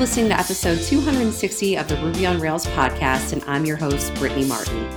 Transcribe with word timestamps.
Listening 0.00 0.30
to 0.30 0.40
episode 0.40 0.80
260 0.80 1.76
of 1.76 1.86
the 1.86 1.96
Ruby 1.96 2.24
on 2.24 2.40
Rails 2.40 2.64
podcast, 2.68 3.34
and 3.34 3.44
I'm 3.44 3.66
your 3.66 3.76
host, 3.76 4.14
Brittany 4.14 4.46
Martin. 4.46 4.88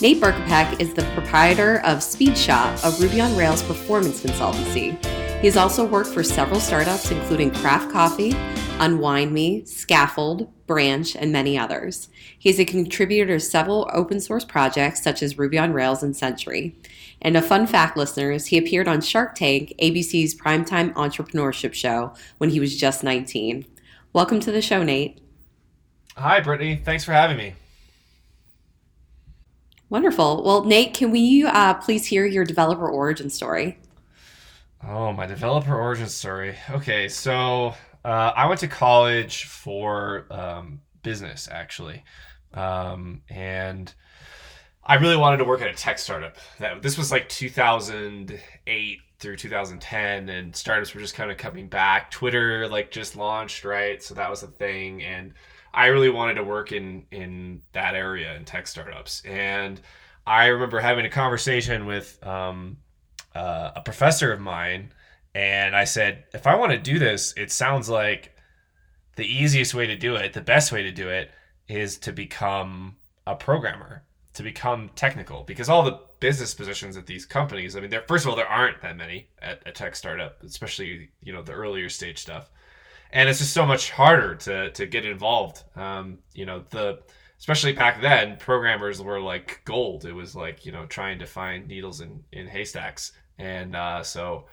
Nate 0.00 0.22
Berkopec 0.22 0.80
is 0.80 0.94
the 0.94 1.02
proprietor 1.12 1.80
of 1.80 1.98
Speedshop, 1.98 2.82
a 2.82 2.98
Ruby 2.98 3.20
on 3.20 3.36
Rails 3.36 3.62
performance 3.62 4.22
consultancy. 4.22 4.96
He 5.40 5.48
has 5.48 5.58
also 5.58 5.84
worked 5.84 6.08
for 6.08 6.22
several 6.22 6.60
startups, 6.60 7.10
including 7.10 7.50
Craft 7.50 7.92
Coffee, 7.92 8.32
Unwind 8.78 9.32
Me, 9.32 9.66
Scaffold, 9.66 10.50
Branch, 10.66 11.14
and 11.14 11.30
many 11.30 11.58
others. 11.58 12.08
He 12.38 12.48
is 12.48 12.58
a 12.58 12.64
contributor 12.64 13.34
to 13.34 13.38
several 13.38 13.90
open 13.92 14.18
source 14.18 14.46
projects 14.46 15.02
such 15.02 15.22
as 15.22 15.36
Ruby 15.36 15.58
on 15.58 15.74
Rails 15.74 16.02
and 16.02 16.16
Sentry. 16.16 16.74
And 17.20 17.36
a 17.36 17.42
fun 17.42 17.66
fact, 17.66 17.98
listeners, 17.98 18.46
he 18.46 18.56
appeared 18.56 18.88
on 18.88 19.02
Shark 19.02 19.34
Tank, 19.34 19.74
ABC's 19.78 20.34
primetime 20.34 20.94
entrepreneurship 20.94 21.74
show, 21.74 22.14
when 22.38 22.48
he 22.48 22.60
was 22.60 22.78
just 22.78 23.04
19. 23.04 23.66
Welcome 24.14 24.40
to 24.40 24.52
the 24.52 24.60
show, 24.60 24.82
Nate. 24.82 25.22
Hi, 26.18 26.40
Brittany. 26.40 26.76
Thanks 26.76 27.02
for 27.02 27.12
having 27.12 27.38
me. 27.38 27.54
Wonderful. 29.88 30.44
Well, 30.44 30.64
Nate, 30.64 30.92
can 30.92 31.10
we 31.10 31.44
uh, 31.46 31.74
please 31.74 32.04
hear 32.04 32.26
your 32.26 32.44
developer 32.44 32.86
origin 32.86 33.30
story? 33.30 33.78
Oh, 34.86 35.14
my 35.14 35.24
developer 35.24 35.74
origin 35.74 36.08
story. 36.08 36.56
Okay, 36.68 37.08
so 37.08 37.74
uh, 38.04 38.32
I 38.36 38.46
went 38.48 38.60
to 38.60 38.68
college 38.68 39.44
for 39.44 40.26
um, 40.30 40.82
business, 41.02 41.48
actually, 41.50 42.04
um, 42.52 43.22
and 43.30 43.94
I 44.84 44.96
really 44.96 45.16
wanted 45.16 45.38
to 45.38 45.44
work 45.44 45.62
at 45.62 45.68
a 45.68 45.74
tech 45.74 45.98
startup. 45.98 46.36
That 46.58 46.82
this 46.82 46.98
was 46.98 47.10
like 47.10 47.30
2008 47.30 48.98
through 49.22 49.36
2010 49.36 50.28
and 50.28 50.54
startups 50.54 50.94
were 50.94 51.00
just 51.00 51.14
kind 51.14 51.30
of 51.30 51.38
coming 51.38 51.68
back. 51.68 52.10
Twitter 52.10 52.68
like 52.68 52.90
just 52.90 53.16
launched 53.16 53.64
right? 53.64 54.02
So 54.02 54.14
that 54.14 54.28
was 54.28 54.42
a 54.42 54.48
thing 54.48 55.02
and 55.02 55.32
i 55.74 55.86
really 55.86 56.10
wanted 56.10 56.34
to 56.34 56.44
work 56.44 56.72
in 56.72 57.06
in 57.10 57.62
that 57.72 57.94
area 57.94 58.34
in 58.34 58.44
tech 58.44 58.66
startups. 58.66 59.22
And 59.24 59.80
i 60.26 60.46
remember 60.46 60.80
having 60.80 61.06
a 61.06 61.10
conversation 61.10 61.86
with 61.86 62.18
um, 62.26 62.76
uh, 63.34 63.70
a 63.76 63.80
professor 63.80 64.32
of 64.32 64.40
mine 64.40 64.92
and 65.34 65.74
i 65.74 65.84
said 65.84 66.24
if 66.34 66.46
i 66.46 66.54
want 66.54 66.72
to 66.72 66.78
do 66.78 66.98
this 66.98 67.32
it 67.36 67.50
sounds 67.50 67.88
like 67.88 68.36
the 69.16 69.24
easiest 69.24 69.74
way 69.74 69.86
to 69.86 69.96
do 69.96 70.14
it 70.16 70.32
the 70.32 70.40
best 70.40 70.70
way 70.72 70.82
to 70.82 70.92
do 70.92 71.08
it 71.08 71.30
is 71.68 71.96
to 71.96 72.12
become 72.12 72.96
a 73.26 73.34
programmer 73.34 74.02
to 74.34 74.42
become 74.42 74.90
technical 74.94 75.42
because 75.44 75.68
all 75.68 75.82
the 75.82 75.98
business 76.22 76.54
positions 76.54 76.96
at 76.96 77.04
these 77.04 77.26
companies. 77.26 77.76
I 77.76 77.80
mean, 77.80 77.90
there 77.90 78.04
first 78.06 78.24
of 78.24 78.30
all, 78.30 78.36
there 78.36 78.48
aren't 78.48 78.80
that 78.82 78.96
many 78.96 79.28
at 79.42 79.60
a 79.66 79.72
tech 79.72 79.96
startup, 79.96 80.40
especially 80.44 81.10
you 81.20 81.32
know 81.32 81.42
the 81.42 81.52
earlier 81.52 81.88
stage 81.88 82.18
stuff, 82.18 82.48
and 83.10 83.28
it's 83.28 83.40
just 83.40 83.52
so 83.52 83.66
much 83.66 83.90
harder 83.90 84.36
to 84.36 84.70
to 84.70 84.86
get 84.86 85.04
involved. 85.04 85.64
Um, 85.76 86.18
you 86.32 86.46
know, 86.46 86.64
the 86.70 87.00
especially 87.40 87.72
back 87.72 88.00
then, 88.00 88.36
programmers 88.36 89.02
were 89.02 89.20
like 89.20 89.62
gold. 89.64 90.04
It 90.04 90.12
was 90.12 90.36
like 90.36 90.64
you 90.64 90.70
know 90.70 90.86
trying 90.86 91.18
to 91.18 91.26
find 91.26 91.66
needles 91.66 92.00
in 92.00 92.22
in 92.30 92.46
haystacks, 92.46 93.12
and 93.36 93.74
uh, 93.74 94.04
so 94.04 94.46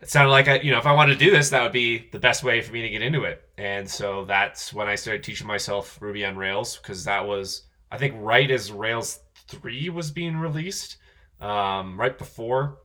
it 0.00 0.08
sounded 0.08 0.30
like 0.30 0.48
I, 0.48 0.60
you 0.60 0.70
know, 0.70 0.78
if 0.78 0.86
I 0.86 0.92
wanted 0.94 1.18
to 1.18 1.24
do 1.24 1.30
this, 1.30 1.50
that 1.50 1.62
would 1.62 1.72
be 1.72 2.08
the 2.10 2.18
best 2.18 2.42
way 2.42 2.62
for 2.62 2.72
me 2.72 2.80
to 2.80 2.88
get 2.88 3.02
into 3.02 3.24
it. 3.24 3.46
And 3.58 3.88
so 3.88 4.24
that's 4.24 4.72
when 4.72 4.88
I 4.88 4.94
started 4.94 5.22
teaching 5.22 5.46
myself 5.46 5.98
Ruby 6.00 6.24
on 6.24 6.38
Rails 6.38 6.78
because 6.78 7.04
that 7.04 7.26
was, 7.26 7.64
I 7.92 7.98
think, 7.98 8.14
right 8.16 8.50
as 8.50 8.72
Rails 8.72 9.20
three 9.50 9.88
was 9.90 10.10
being 10.10 10.36
released, 10.36 10.96
um, 11.40 11.98
right 11.98 12.16
before, 12.16 12.78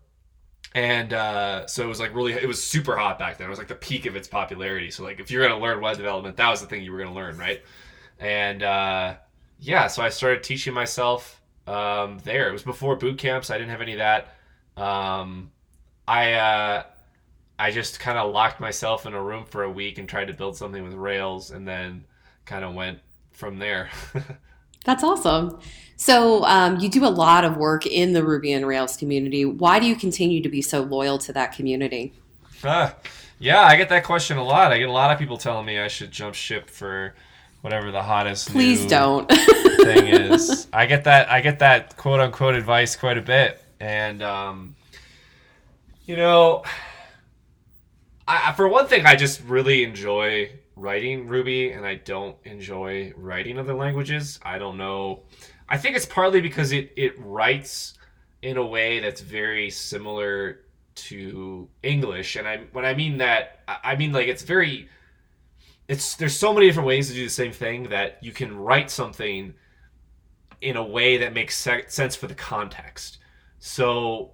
and 0.74 1.14
uh, 1.14 1.66
so 1.68 1.84
it 1.84 1.88
was 1.88 2.02
like 2.02 2.14
really, 2.14 2.34
it 2.34 2.48
was 2.48 2.62
super 2.62 2.98
hot 2.98 3.18
back 3.18 3.38
then. 3.38 3.48
It 3.48 3.50
was 3.50 3.60
like 3.60 3.70
the 3.70 3.76
peak 3.76 4.06
of 4.06 4.16
its 4.18 4.28
popularity. 4.28 4.92
So 4.92 5.04
like, 5.04 5.22
if 5.22 5.32
you're 5.32 5.48
gonna 5.48 5.60
learn 5.60 5.80
web 5.80 5.96
development, 5.96 6.36
that 6.38 6.50
was 6.50 6.60
the 6.62 6.68
thing 6.68 6.84
you 6.84 6.92
were 6.92 6.98
gonna 7.00 7.14
learn, 7.14 7.38
right? 7.38 7.62
And 8.20 8.62
uh, 8.62 9.16
yeah, 9.60 9.88
so 9.88 10.04
I 10.04 10.10
started 10.10 10.44
teaching 10.44 10.74
myself 10.74 11.42
um, 11.66 12.20
there. 12.24 12.50
It 12.50 12.54
was 12.54 12.64
before 12.64 12.96
boot 12.98 13.18
camps. 13.18 13.50
I 13.50 13.58
didn't 13.58 13.72
have 13.72 13.82
any 13.82 13.94
of 13.94 14.00
that. 14.00 14.36
Um, 14.76 15.52
I 16.08 16.34
uh, 16.34 16.84
I 17.58 17.72
just 17.72 18.00
kind 18.00 18.18
of 18.18 18.34
locked 18.34 18.60
myself 18.60 19.06
in 19.06 19.14
a 19.14 19.22
room 19.22 19.46
for 19.46 19.64
a 19.64 19.72
week 19.72 19.98
and 19.98 20.10
tried 20.10 20.26
to 20.26 20.34
build 20.34 20.58
something 20.58 20.84
with 20.84 20.94
Rails, 20.94 21.52
and 21.52 21.68
then 21.68 22.04
kind 22.46 22.66
of 22.66 22.74
went 22.74 23.00
from 23.32 23.60
there. 23.60 23.90
That's 24.86 25.04
awesome. 25.04 25.60
So 25.98 26.44
um, 26.46 26.80
you 26.80 26.90
do 26.90 27.06
a 27.06 27.10
lot 27.10 27.44
of 27.44 27.58
work 27.58 27.86
in 27.86 28.14
the 28.14 28.24
Ruby 28.24 28.54
and 28.54 28.68
Rails 28.68 28.98
community. 28.98 29.46
Why 29.46 29.80
do 29.80 29.86
you 29.86 29.96
continue 29.96 30.42
to 30.42 30.50
be 30.50 30.62
so 30.62 30.82
loyal 30.82 31.18
to 31.20 31.34
that 31.34 31.54
community? 31.54 32.14
Uh, 32.64 32.92
yeah, 33.40 33.62
I 33.62 33.76
get 33.76 33.90
that 33.90 34.04
question 34.04 34.38
a 34.38 34.44
lot. 34.44 34.72
I 34.72 34.80
get 34.80 34.90
a 34.90 34.94
lot 34.94 35.12
of 35.12 35.20
people 35.20 35.38
telling 35.38 35.66
me 35.66 35.80
I 35.80 35.88
should 35.88 36.12
jump 36.12 36.36
ship 36.36 36.70
for 36.70 37.16
whatever 37.62 37.92
the 37.92 38.02
hottest. 38.02 38.50
Please 38.50 38.86
don't. 38.86 39.30
thing 39.86 40.08
is, 40.08 40.68
I 40.74 40.86
get 40.86 41.04
that. 41.06 41.30
I 41.30 41.42
get 41.42 41.60
that 41.60 41.96
quote 41.98 42.20
unquote 42.20 42.56
advice 42.56 42.96
quite 42.96 43.18
a 43.18 43.22
bit, 43.22 43.62
and 43.80 44.22
um, 44.22 44.76
you 46.06 46.16
know, 46.16 46.64
I, 48.28 48.54
for 48.54 48.68
one 48.68 48.88
thing, 48.88 49.06
I 49.06 49.16
just 49.16 49.42
really 49.44 49.84
enjoy 49.84 50.52
writing 50.76 51.28
Ruby 51.28 51.72
and 51.72 51.86
I 51.86 51.96
don't 51.96 52.36
enjoy 52.44 53.14
writing 53.16 53.58
other 53.58 53.74
languages. 53.74 54.40
I 54.44 54.58
don't 54.58 54.78
know. 54.78 55.24
I 55.70 55.78
think 55.78 55.96
it's 55.96 56.06
partly 56.06 56.42
because 56.42 56.72
it, 56.72 56.92
it 56.96 57.14
writes 57.20 57.94
in 58.42 58.58
a 58.58 58.66
way 58.66 59.00
that's 59.00 59.22
very 59.22 59.70
similar 59.70 60.62
to 60.96 61.68
English. 61.84 62.36
And 62.36 62.48
I 62.48 62.62
when 62.72 62.86
I 62.86 62.94
mean 62.94 63.18
that, 63.18 63.62
I 63.68 63.96
mean 63.96 64.12
like 64.12 64.28
it's 64.28 64.44
very 64.44 64.88
it's 65.88 66.16
there's 66.16 66.38
so 66.38 66.54
many 66.54 66.68
different 66.68 66.88
ways 66.88 67.10
to 67.10 67.14
do 67.14 67.24
the 67.24 67.30
same 67.30 67.52
thing 67.52 67.90
that 67.90 68.18
you 68.22 68.32
can 68.32 68.56
write 68.58 68.90
something 68.90 69.54
in 70.62 70.78
a 70.78 70.84
way 70.84 71.18
that 71.18 71.34
makes 71.34 71.58
sense 71.58 72.16
for 72.16 72.28
the 72.28 72.36
context. 72.36 73.20
So, 73.60 74.32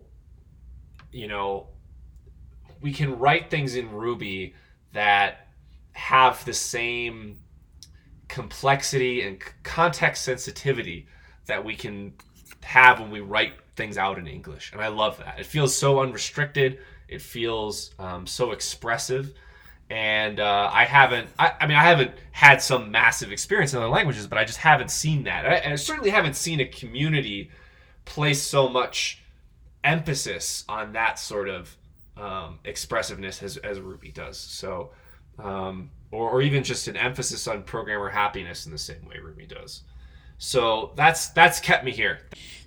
you 1.11 1.27
know, 1.27 1.67
we 2.81 2.93
can 2.93 3.17
write 3.17 3.49
things 3.49 3.75
in 3.75 3.91
Ruby 3.91 4.55
that 4.93 5.47
have 5.93 6.43
the 6.45 6.53
same 6.53 7.39
complexity 8.27 9.21
and 9.21 9.39
context 9.63 10.23
sensitivity 10.23 11.07
that 11.47 11.63
we 11.63 11.75
can 11.75 12.13
have 12.63 12.99
when 12.99 13.11
we 13.11 13.19
write 13.19 13.53
things 13.75 13.97
out 13.97 14.17
in 14.17 14.27
English. 14.27 14.71
And 14.71 14.81
I 14.81 14.87
love 14.87 15.17
that. 15.17 15.39
It 15.39 15.45
feels 15.45 15.75
so 15.75 15.99
unrestricted. 15.99 16.79
It 17.07 17.21
feels 17.21 17.91
um, 17.99 18.25
so 18.25 18.51
expressive. 18.51 19.33
And 19.89 20.39
uh, 20.39 20.69
I 20.71 20.85
haven't, 20.85 21.27
I, 21.37 21.53
I, 21.59 21.67
mean, 21.67 21.75
I 21.75 21.83
haven't 21.83 22.11
had 22.31 22.61
some 22.61 22.91
massive 22.91 23.31
experience 23.31 23.73
in 23.73 23.79
other 23.79 23.89
languages, 23.89 24.25
but 24.27 24.37
I 24.37 24.45
just 24.45 24.59
haven't 24.59 24.91
seen 24.91 25.23
that. 25.23 25.45
I, 25.45 25.73
I 25.73 25.75
certainly 25.75 26.11
haven't 26.11 26.37
seen 26.37 26.61
a 26.61 26.65
community 26.65 27.51
place 28.05 28.41
so 28.41 28.69
much 28.69 29.21
emphasis 29.83 30.63
on 30.69 30.93
that 30.93 31.19
sort 31.19 31.49
of 31.49 31.75
um, 32.15 32.59
expressiveness 32.63 33.43
as, 33.43 33.57
as 33.57 33.81
Ruby 33.81 34.11
does. 34.11 34.37
So, 34.37 34.91
um, 35.39 35.89
or, 36.11 36.29
or 36.29 36.41
even 36.41 36.63
just 36.63 36.87
an 36.87 36.97
emphasis 36.97 37.47
on 37.47 37.63
programmer 37.63 38.09
happiness 38.09 38.65
in 38.65 38.71
the 38.71 38.77
same 38.77 39.05
way 39.07 39.17
Ruby 39.21 39.45
does. 39.45 39.83
So 40.37 40.91
that's 40.95 41.29
that's 41.29 41.59
kept 41.59 41.85
me 41.85 41.91
here. 41.91 42.19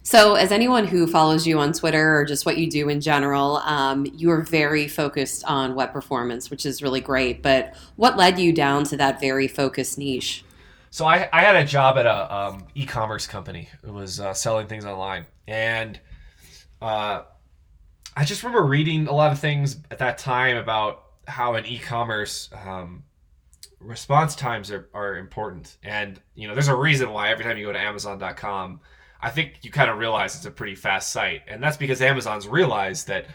So, 0.06 0.34
as 0.34 0.52
anyone 0.52 0.86
who 0.86 1.06
follows 1.06 1.46
you 1.46 1.58
on 1.58 1.72
Twitter 1.72 2.18
or 2.18 2.26
just 2.26 2.44
what 2.44 2.58
you 2.58 2.70
do 2.70 2.90
in 2.90 3.00
general, 3.00 3.56
um, 3.64 4.06
you 4.14 4.30
are 4.30 4.42
very 4.42 4.86
focused 4.86 5.44
on 5.46 5.74
web 5.74 5.94
performance, 5.94 6.50
which 6.50 6.66
is 6.66 6.82
really 6.82 7.00
great. 7.00 7.42
But 7.42 7.74
what 7.96 8.18
led 8.18 8.38
you 8.38 8.52
down 8.52 8.84
to 8.84 8.98
that 8.98 9.18
very 9.18 9.48
focused 9.48 9.96
niche? 9.96 10.44
So, 10.90 11.06
I, 11.06 11.30
I 11.32 11.40
had 11.40 11.56
a 11.56 11.64
job 11.64 11.96
at 11.96 12.04
a 12.04 12.34
um, 12.34 12.66
e-commerce 12.74 13.26
company. 13.26 13.70
It 13.82 13.90
was 13.90 14.20
uh, 14.20 14.34
selling 14.34 14.66
things 14.66 14.84
online, 14.84 15.24
and 15.48 15.98
uh, 16.82 17.22
I 18.14 18.24
just 18.26 18.42
remember 18.42 18.66
reading 18.66 19.08
a 19.08 19.12
lot 19.12 19.32
of 19.32 19.38
things 19.38 19.78
at 19.90 19.98
that 20.00 20.18
time 20.18 20.58
about 20.58 21.03
how 21.26 21.54
an 21.54 21.66
e-commerce 21.66 22.50
um, 22.64 23.04
response 23.84 24.34
times 24.34 24.70
are, 24.70 24.88
are 24.94 25.16
important. 25.16 25.76
And 25.82 26.20
you 26.34 26.48
know 26.48 26.54
there's 26.54 26.68
a 26.68 26.76
reason 26.76 27.10
why 27.10 27.30
every 27.30 27.44
time 27.44 27.56
you 27.58 27.66
go 27.66 27.72
to 27.72 27.80
amazon.com 27.80 28.80
i 29.20 29.30
think 29.30 29.58
you 29.62 29.70
kind 29.70 29.90
of 29.90 29.98
realize 29.98 30.36
it's 30.36 30.46
a 30.46 30.50
pretty 30.50 30.74
fast 30.74 31.10
site. 31.10 31.42
And 31.46 31.62
that's 31.62 31.76
because 31.76 32.02
amazon's 32.02 32.48
realized 32.48 33.08
that 33.08 33.26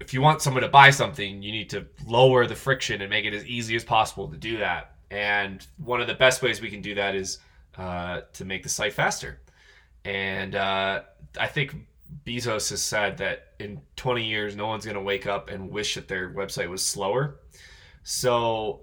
if 0.00 0.12
you 0.12 0.20
want 0.20 0.42
someone 0.42 0.62
to 0.62 0.68
buy 0.68 0.90
something 0.90 1.42
you 1.42 1.52
need 1.52 1.70
to 1.70 1.86
lower 2.06 2.46
the 2.46 2.54
friction 2.54 3.00
and 3.00 3.10
make 3.10 3.24
it 3.24 3.34
as 3.34 3.44
easy 3.46 3.76
as 3.76 3.84
possible 3.84 4.28
to 4.28 4.36
do 4.36 4.58
that. 4.58 4.92
And 5.10 5.64
one 5.78 6.00
of 6.00 6.08
the 6.08 6.14
best 6.14 6.42
ways 6.42 6.60
we 6.60 6.70
can 6.70 6.82
do 6.82 6.94
that 6.96 7.14
is 7.14 7.38
uh, 7.78 8.22
to 8.32 8.44
make 8.44 8.62
the 8.62 8.68
site 8.68 8.92
faster. 8.92 9.40
And 10.04 10.54
uh, 10.54 11.02
i 11.38 11.46
think 11.46 11.74
bezos 12.26 12.70
has 12.70 12.82
said 12.82 13.16
that 13.18 13.54
in 13.58 13.80
20 13.96 14.24
years 14.24 14.56
no 14.56 14.66
one's 14.66 14.84
going 14.84 14.96
to 14.96 15.02
wake 15.02 15.26
up 15.26 15.48
and 15.48 15.70
wish 15.70 15.94
that 15.94 16.08
their 16.08 16.30
website 16.30 16.68
was 16.68 16.82
slower 16.82 17.40
so 18.02 18.82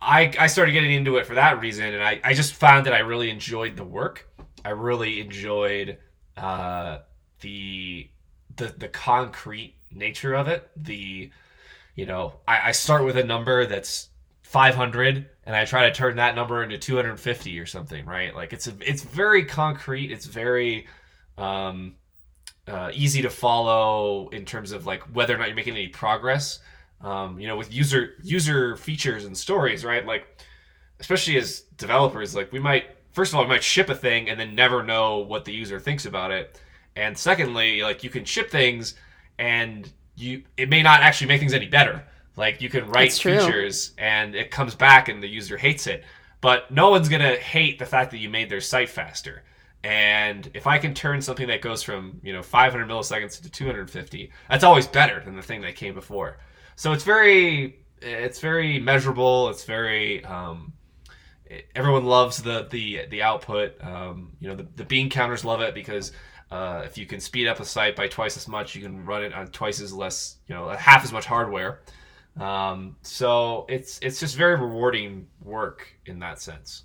I, 0.00 0.32
I 0.38 0.46
started 0.48 0.72
getting 0.72 0.92
into 0.92 1.16
it 1.16 1.26
for 1.26 1.34
that 1.34 1.60
reason, 1.60 1.94
and 1.94 2.02
I, 2.02 2.20
I 2.22 2.34
just 2.34 2.52
found 2.52 2.84
that 2.84 2.92
I 2.92 2.98
really 2.98 3.30
enjoyed 3.30 3.74
the 3.74 3.84
work. 3.84 4.28
I 4.62 4.70
really 4.70 5.18
enjoyed 5.18 5.96
uh, 6.36 6.98
the 7.40 8.10
the 8.56 8.74
the 8.76 8.88
concrete 8.88 9.76
nature 9.90 10.34
of 10.34 10.48
it. 10.48 10.70
The 10.76 11.30
you 11.94 12.06
know, 12.06 12.34
I, 12.46 12.68
I 12.68 12.72
start 12.72 13.04
with 13.04 13.16
a 13.16 13.24
number 13.24 13.66
that's 13.66 14.08
500 14.42 15.28
and 15.46 15.56
I 15.56 15.64
try 15.64 15.88
to 15.88 15.94
turn 15.94 16.16
that 16.16 16.34
number 16.34 16.62
into 16.62 16.76
250 16.76 17.58
or 17.58 17.66
something, 17.66 18.04
right? 18.04 18.34
Like 18.34 18.52
it's 18.52 18.66
a, 18.66 18.74
it's 18.80 19.02
very 19.02 19.44
concrete. 19.44 20.10
It's 20.10 20.26
very 20.26 20.86
um, 21.38 21.96
uh, 22.66 22.90
easy 22.94 23.22
to 23.22 23.30
follow 23.30 24.28
in 24.30 24.44
terms 24.44 24.72
of 24.72 24.86
like 24.86 25.02
whether 25.14 25.34
or 25.34 25.38
not 25.38 25.48
you're 25.48 25.56
making 25.56 25.74
any 25.74 25.88
progress. 25.88 26.60
Um, 27.00 27.38
you 27.38 27.46
know, 27.46 27.56
with 27.56 27.72
user 27.72 28.14
user 28.22 28.76
features 28.76 29.24
and 29.24 29.36
stories, 29.36 29.84
right? 29.84 30.06
Like 30.06 30.26
especially 31.00 31.36
as 31.36 31.60
developers, 31.76 32.34
like 32.34 32.52
we 32.52 32.58
might 32.58 32.84
first 33.12 33.32
of 33.32 33.36
all 33.36 33.42
we 33.42 33.48
might 33.48 33.62
ship 33.62 33.90
a 33.90 33.94
thing 33.94 34.30
and 34.30 34.40
then 34.40 34.54
never 34.54 34.82
know 34.82 35.18
what 35.18 35.44
the 35.44 35.52
user 35.52 35.78
thinks 35.78 36.06
about 36.06 36.30
it, 36.30 36.60
and 36.96 37.16
secondly, 37.16 37.82
like 37.82 38.02
you 38.02 38.10
can 38.10 38.24
ship 38.24 38.50
things 38.50 38.94
and 39.38 39.92
you 40.16 40.44
it 40.56 40.68
may 40.68 40.82
not 40.82 41.00
actually 41.00 41.26
make 41.26 41.40
things 41.40 41.52
any 41.52 41.66
better 41.66 42.04
like 42.36 42.60
you 42.60 42.68
can 42.68 42.88
write 42.88 43.12
features 43.12 43.92
and 43.98 44.34
it 44.34 44.50
comes 44.50 44.74
back 44.74 45.08
and 45.08 45.22
the 45.22 45.28
user 45.28 45.56
hates 45.56 45.86
it. 45.86 46.04
But 46.40 46.70
no 46.70 46.90
one's 46.90 47.08
gonna 47.08 47.36
hate 47.36 47.78
the 47.78 47.86
fact 47.86 48.10
that 48.10 48.18
you 48.18 48.28
made 48.28 48.50
their 48.50 48.60
site 48.60 48.90
faster. 48.90 49.44
And 49.84 50.50
if 50.54 50.66
I 50.66 50.78
can 50.78 50.94
turn 50.94 51.20
something 51.20 51.46
that 51.48 51.60
goes 51.60 51.82
from 51.82 52.18
you 52.24 52.32
know 52.32 52.42
500 52.42 52.88
milliseconds 52.88 53.40
to 53.42 53.50
250, 53.50 54.32
that's 54.48 54.64
always 54.64 54.86
better 54.86 55.20
than 55.20 55.36
the 55.36 55.42
thing 55.42 55.60
that 55.60 55.76
came 55.76 55.94
before. 55.94 56.38
So 56.74 56.92
it's 56.92 57.04
very 57.04 57.80
it's 58.00 58.40
very 58.40 58.80
measurable. 58.80 59.50
It's 59.50 59.64
very 59.64 60.24
um, 60.24 60.72
everyone 61.76 62.06
loves 62.06 62.42
the 62.42 62.66
the 62.70 63.04
the 63.10 63.22
output. 63.22 63.76
Um, 63.84 64.32
you 64.40 64.48
know 64.48 64.56
the, 64.56 64.66
the 64.74 64.84
bean 64.84 65.10
counters 65.10 65.44
love 65.44 65.60
it 65.60 65.74
because 65.74 66.12
uh, 66.50 66.82
if 66.86 66.96
you 66.96 67.04
can 67.04 67.20
speed 67.20 67.46
up 67.46 67.60
a 67.60 67.64
site 67.66 67.94
by 67.94 68.08
twice 68.08 68.38
as 68.38 68.48
much, 68.48 68.74
you 68.74 68.80
can 68.80 69.04
run 69.04 69.22
it 69.22 69.34
on 69.34 69.48
twice 69.48 69.82
as 69.82 69.92
less 69.92 70.36
you 70.46 70.54
know 70.54 70.70
half 70.70 71.04
as 71.04 71.12
much 71.12 71.26
hardware. 71.26 71.82
Um, 72.40 72.96
so 73.02 73.66
it's 73.68 73.98
it's 74.00 74.18
just 74.18 74.34
very 74.34 74.58
rewarding 74.58 75.26
work 75.42 75.86
in 76.06 76.20
that 76.20 76.40
sense. 76.40 76.84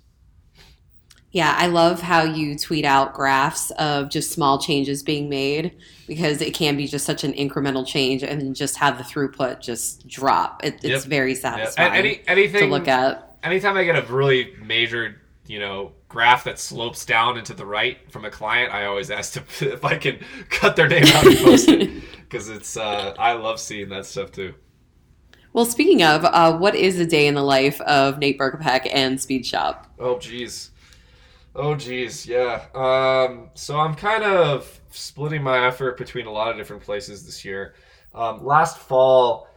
Yeah, 1.32 1.54
I 1.56 1.68
love 1.68 2.00
how 2.00 2.22
you 2.22 2.58
tweet 2.58 2.84
out 2.84 3.14
graphs 3.14 3.70
of 3.72 4.10
just 4.10 4.32
small 4.32 4.58
changes 4.58 5.02
being 5.02 5.28
made 5.28 5.76
because 6.08 6.40
it 6.40 6.54
can 6.54 6.76
be 6.76 6.88
just 6.88 7.06
such 7.06 7.22
an 7.22 7.32
incremental 7.34 7.86
change 7.86 8.24
and 8.24 8.54
just 8.56 8.76
have 8.76 8.98
the 8.98 9.04
throughput 9.04 9.60
just 9.60 10.08
drop. 10.08 10.64
It, 10.64 10.74
it's 10.76 10.84
yep. 10.84 11.02
very 11.04 11.36
satisfying 11.36 11.94
yep. 11.94 12.04
Any, 12.04 12.22
anything, 12.26 12.62
to 12.62 12.66
look 12.66 12.88
at. 12.88 13.36
Anytime 13.44 13.76
I 13.76 13.84
get 13.84 13.96
a 13.96 14.12
really 14.12 14.54
major, 14.60 15.20
you 15.46 15.60
know, 15.60 15.92
graph 16.08 16.42
that 16.44 16.58
slopes 16.58 17.04
down 17.04 17.38
into 17.38 17.54
the 17.54 17.64
right 17.64 17.98
from 18.10 18.24
a 18.24 18.30
client, 18.30 18.74
I 18.74 18.86
always 18.86 19.08
ask 19.12 19.34
to, 19.34 19.72
if 19.72 19.84
I 19.84 19.98
can 19.98 20.18
cut 20.48 20.74
their 20.74 20.88
name 20.88 21.04
out 21.04 21.26
and 21.26 21.38
post 21.38 21.68
it 21.68 22.02
because 22.28 22.48
it's 22.48 22.76
uh, 22.76 23.14
I 23.16 23.34
love 23.34 23.60
seeing 23.60 23.88
that 23.90 24.04
stuff 24.04 24.32
too. 24.32 24.54
Well, 25.52 25.64
speaking 25.64 26.02
of, 26.02 26.24
uh, 26.24 26.56
what 26.56 26.74
is 26.74 26.98
a 26.98 27.06
day 27.06 27.26
in 27.26 27.34
the 27.34 27.42
life 27.42 27.80
of 27.82 28.18
Nate 28.18 28.38
Berkopec 28.38 28.88
and 28.92 29.18
Speedshop? 29.18 29.84
Oh, 29.98 30.18
geez. 30.18 30.70
Oh, 31.54 31.74
geez. 31.74 32.26
Yeah. 32.26 32.66
Um, 32.74 33.50
so 33.54 33.78
I'm 33.78 33.94
kind 33.94 34.22
of 34.22 34.80
splitting 34.90 35.42
my 35.42 35.66
effort 35.66 35.96
between 35.96 36.26
a 36.26 36.32
lot 36.32 36.50
of 36.50 36.56
different 36.56 36.82
places 36.82 37.26
this 37.26 37.44
year. 37.44 37.74
Um, 38.14 38.44
last 38.44 38.78
fall, 38.78 39.48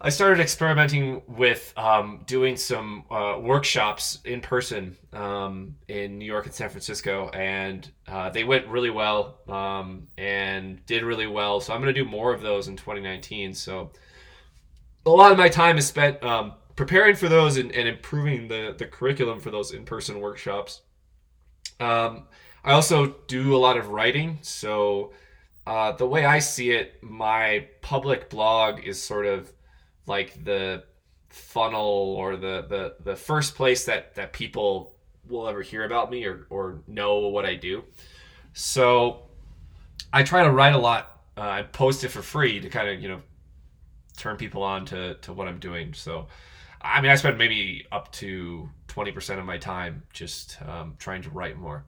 I 0.00 0.10
started 0.10 0.40
experimenting 0.40 1.22
with 1.28 1.72
um, 1.76 2.22
doing 2.26 2.56
some 2.56 3.04
uh, 3.10 3.38
workshops 3.40 4.18
in 4.24 4.40
person 4.40 4.96
um, 5.12 5.76
in 5.88 6.18
New 6.18 6.26
York 6.26 6.46
and 6.46 6.54
San 6.54 6.68
Francisco, 6.68 7.30
and 7.30 7.88
uh, 8.08 8.30
they 8.30 8.44
went 8.44 8.66
really 8.66 8.90
well 8.90 9.38
um, 9.48 10.08
and 10.18 10.84
did 10.86 11.04
really 11.04 11.26
well. 11.28 11.60
So 11.60 11.72
I'm 11.72 11.80
going 11.80 11.94
to 11.94 12.04
do 12.04 12.08
more 12.08 12.34
of 12.34 12.42
those 12.42 12.68
in 12.68 12.76
2019. 12.76 13.54
So 13.54 13.92
a 15.06 15.10
lot 15.10 15.32
of 15.32 15.38
my 15.38 15.48
time 15.48 15.78
is 15.78 15.86
spent 15.86 16.22
um, 16.24 16.54
preparing 16.76 17.14
for 17.14 17.28
those 17.28 17.56
and, 17.56 17.70
and, 17.72 17.88
improving 17.88 18.48
the, 18.48 18.74
the 18.76 18.86
curriculum 18.86 19.38
for 19.40 19.50
those 19.50 19.72
in-person 19.72 20.20
workshops. 20.20 20.82
Um, 21.80 22.24
I 22.64 22.72
also 22.72 23.16
do 23.26 23.54
a 23.54 23.58
lot 23.58 23.76
of 23.76 23.88
writing. 23.88 24.38
So 24.42 25.12
uh, 25.66 25.92
the 25.92 26.06
way 26.06 26.24
I 26.24 26.38
see 26.38 26.70
it, 26.70 27.02
my 27.02 27.68
public 27.82 28.30
blog 28.30 28.84
is 28.84 29.00
sort 29.00 29.26
of 29.26 29.52
like 30.06 30.44
the 30.44 30.84
funnel 31.28 32.14
or 32.18 32.36
the, 32.36 32.66
the, 32.68 32.94
the 33.02 33.16
first 33.16 33.54
place 33.54 33.84
that, 33.86 34.14
that 34.14 34.32
people 34.32 34.94
will 35.28 35.48
ever 35.48 35.62
hear 35.62 35.84
about 35.84 36.10
me 36.10 36.24
or, 36.24 36.46
or 36.50 36.82
know 36.86 37.28
what 37.28 37.44
I 37.44 37.54
do. 37.54 37.84
So 38.52 39.22
I 40.12 40.22
try 40.22 40.44
to 40.44 40.50
write 40.50 40.74
a 40.74 40.78
lot. 40.78 41.22
Uh, 41.36 41.40
I 41.40 41.62
post 41.62 42.04
it 42.04 42.10
for 42.10 42.22
free 42.22 42.60
to 42.60 42.68
kind 42.68 42.88
of, 42.88 43.00
you 43.00 43.08
know, 43.08 43.20
turn 44.16 44.36
people 44.36 44.62
on 44.62 44.86
to, 44.86 45.14
to 45.14 45.32
what 45.32 45.48
I'm 45.48 45.58
doing. 45.58 45.92
So, 45.92 46.28
I 46.80 47.00
mean, 47.00 47.10
I 47.10 47.16
spend 47.16 47.38
maybe 47.38 47.86
up 47.90 48.12
to 48.12 48.68
20% 48.94 49.38
of 49.38 49.44
my 49.44 49.58
time 49.58 50.02
just 50.12 50.58
um, 50.66 50.94
trying 50.98 51.22
to 51.22 51.30
write 51.30 51.56
more. 51.56 51.84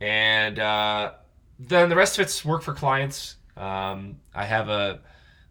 And 0.00 0.58
uh, 0.58 1.12
then 1.58 1.88
the 1.88 1.96
rest 1.96 2.18
of 2.18 2.22
it's 2.22 2.44
work 2.44 2.62
for 2.62 2.74
clients. 2.74 3.36
Um, 3.56 4.20
I 4.34 4.44
have 4.44 4.68
a, 4.68 5.00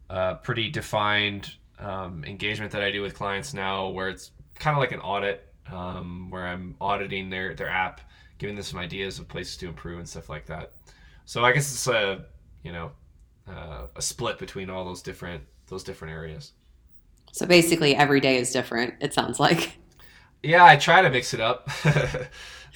a 0.09 0.35
pretty 0.35 0.69
defined 0.69 1.53
um, 1.79 2.23
engagement 2.25 2.71
that 2.71 2.83
I 2.83 2.91
do 2.91 3.01
with 3.01 3.15
clients 3.15 3.53
now 3.53 3.89
where 3.89 4.09
it's 4.09 4.31
kind 4.55 4.75
of 4.75 4.81
like 4.81 4.91
an 4.91 4.99
audit 4.99 5.51
um, 5.71 6.29
where 6.29 6.45
I'm 6.45 6.75
auditing 6.79 7.29
their, 7.29 7.55
their 7.55 7.69
app, 7.69 8.01
giving 8.37 8.55
them 8.55 8.63
some 8.63 8.79
ideas 8.79 9.17
of 9.19 9.27
places 9.27 9.57
to 9.57 9.67
improve 9.67 9.97
and 9.97 10.07
stuff 10.07 10.29
like 10.29 10.45
that. 10.47 10.73
So 11.25 11.43
I 11.43 11.51
guess 11.51 11.71
it's 11.71 11.87
a, 11.87 12.25
you 12.63 12.71
know, 12.71 12.91
uh, 13.47 13.87
a 13.95 14.01
split 14.01 14.37
between 14.37 14.69
all 14.69 14.85
those 14.85 15.01
different 15.01 15.43
those 15.67 15.83
different 15.83 16.13
areas. 16.13 16.51
So 17.31 17.45
basically, 17.45 17.95
every 17.95 18.19
day 18.19 18.37
is 18.37 18.51
different. 18.51 18.93
It 19.01 19.13
sounds 19.13 19.39
like. 19.39 19.77
Yeah, 20.45 20.63
I 20.63 20.75
try 20.75 21.01
to 21.01 21.09
mix 21.09 21.33
it 21.33 21.39
up. 21.39 21.69
um, 21.85 22.25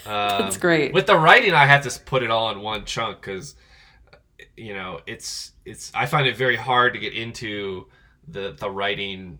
That's 0.05 0.57
great. 0.57 0.93
With 0.93 1.07
the 1.07 1.17
writing, 1.17 1.53
I 1.53 1.65
have 1.65 1.87
to 1.87 1.99
put 2.01 2.23
it 2.23 2.31
all 2.31 2.51
in 2.51 2.61
one 2.61 2.85
chunk 2.85 3.21
because, 3.21 3.55
you 4.57 4.73
know, 4.73 5.01
it's 5.05 5.51
it's. 5.65 5.91
I 5.93 6.05
find 6.05 6.27
it 6.27 6.35
very 6.35 6.55
hard 6.55 6.93
to 6.93 6.99
get 6.99 7.13
into 7.13 7.87
the 8.27 8.55
the 8.59 8.69
writing 8.69 9.39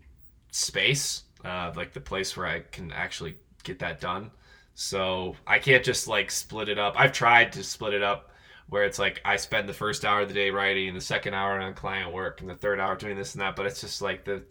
space, 0.51 1.23
uh, 1.43 1.71
like 1.75 1.93
the 1.93 2.01
place 2.01 2.35
where 2.37 2.48
I 2.48 2.59
can 2.59 2.91
actually 2.91 3.38
get 3.63 3.79
that 3.79 4.00
done. 4.00 4.31
So 4.75 5.36
I 5.45 5.59
can't 5.59 5.83
just 5.83 6.07
like 6.07 6.31
split 6.31 6.69
it 6.69 6.79
up. 6.79 6.95
I've 6.98 7.12
tried 7.12 7.51
to 7.53 7.63
split 7.63 7.93
it 7.93 8.01
up 8.03 8.31
where 8.69 8.83
it's 8.83 9.00
like 9.00 9.19
I 9.25 9.36
spend 9.36 9.67
the 9.67 9.74
first 9.74 10.05
hour 10.05 10.21
of 10.21 10.27
the 10.27 10.33
day 10.33 10.51
writing 10.51 10.88
and 10.88 10.95
the 10.95 11.01
second 11.01 11.33
hour 11.33 11.59
on 11.59 11.74
client 11.74 12.13
work 12.13 12.41
and 12.41 12.50
the 12.50 12.55
third 12.55 12.79
hour 12.79 12.95
doing 12.95 13.17
this 13.17 13.33
and 13.33 13.41
that. 13.41 13.55
But 13.55 13.65
it's 13.65 13.81
just 13.81 14.01
like 14.01 14.24
the 14.24 14.43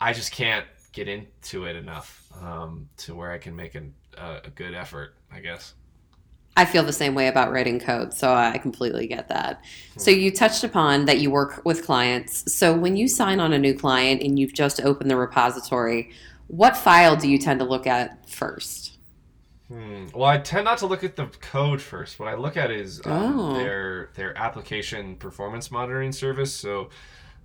I 0.00 0.12
just 0.12 0.32
can't 0.32 0.64
get 0.92 1.08
into 1.08 1.64
it 1.64 1.76
enough 1.76 2.26
um, 2.42 2.88
to 2.98 3.14
where 3.14 3.30
I 3.30 3.38
can 3.38 3.54
make 3.54 3.74
an, 3.74 3.94
uh, 4.16 4.40
a 4.44 4.50
good 4.50 4.74
effort. 4.74 5.14
I 5.32 5.40
guess. 5.40 5.74
I 6.56 6.64
feel 6.64 6.82
the 6.82 6.92
same 6.92 7.14
way 7.14 7.28
about 7.28 7.52
writing 7.52 7.78
code, 7.78 8.12
so 8.12 8.34
I 8.34 8.58
completely 8.58 9.06
get 9.06 9.28
that. 9.28 9.64
So 9.96 10.10
you 10.10 10.30
touched 10.32 10.64
upon 10.64 11.04
that 11.04 11.18
you 11.18 11.30
work 11.30 11.62
with 11.64 11.86
clients. 11.86 12.52
So 12.52 12.76
when 12.76 12.96
you 12.96 13.06
sign 13.08 13.38
on 13.38 13.52
a 13.52 13.58
new 13.58 13.72
client 13.72 14.20
and 14.22 14.38
you've 14.38 14.52
just 14.52 14.80
opened 14.82 15.10
the 15.10 15.16
repository, 15.16 16.10
what 16.48 16.76
file 16.76 17.14
do 17.16 17.30
you 17.30 17.38
tend 17.38 17.60
to 17.60 17.64
look 17.64 17.86
at 17.86 18.28
first? 18.28 18.98
Hmm. 19.68 20.06
Well, 20.12 20.28
I 20.28 20.38
tend 20.38 20.64
not 20.64 20.78
to 20.78 20.86
look 20.86 21.04
at 21.04 21.14
the 21.14 21.26
code 21.40 21.80
first. 21.80 22.18
What 22.18 22.28
I 22.28 22.34
look 22.34 22.56
at 22.56 22.72
is 22.72 23.00
um, 23.04 23.38
oh. 23.38 23.54
their 23.54 24.10
their 24.14 24.36
application 24.36 25.14
performance 25.14 25.70
monitoring 25.70 26.10
service. 26.10 26.52
So 26.52 26.90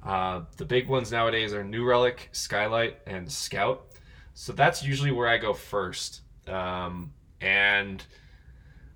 uh, 0.06 0.42
the 0.58 0.66
big 0.66 0.88
ones 0.88 1.12
nowadays 1.12 1.54
are 1.54 1.64
New 1.64 1.84
Relic, 1.84 2.30
Skylight, 2.32 2.98
and 3.08 3.32
Scout. 3.32 3.88
So 4.34 4.54
that's 4.54 4.84
usually 4.84 5.12
where 5.12 5.28
I 5.28 5.38
go 5.38 5.54
first. 5.54 6.22
Um, 6.48 7.14
and 7.42 8.04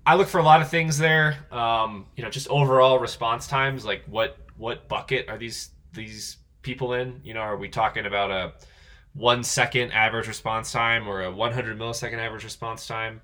I 0.06 0.16
look 0.16 0.28
for 0.28 0.40
a 0.40 0.44
lot 0.44 0.62
of 0.62 0.70
things 0.70 0.98
there. 0.98 1.38
Um, 1.52 2.06
you 2.16 2.24
know, 2.24 2.30
just 2.30 2.48
overall 2.50 3.00
response 3.00 3.48
times. 3.48 3.86
Like 3.86 4.04
what 4.06 4.38
what 4.58 4.88
bucket 4.88 5.30
are 5.30 5.38
these 5.38 5.72
these 5.94 6.38
people 6.62 6.94
in? 6.94 7.22
You 7.24 7.34
know, 7.34 7.42
are 7.42 7.58
we 7.58 7.70
talking 7.70 8.06
about 8.06 8.32
a 8.32 8.54
one 9.14 9.44
second 9.44 9.92
average 9.92 10.28
response 10.28 10.72
time 10.72 11.08
or 11.08 11.24
a 11.24 11.32
100 11.32 11.78
millisecond 11.78 12.20
average 12.20 12.44
response 12.44 12.86
time 12.86 13.22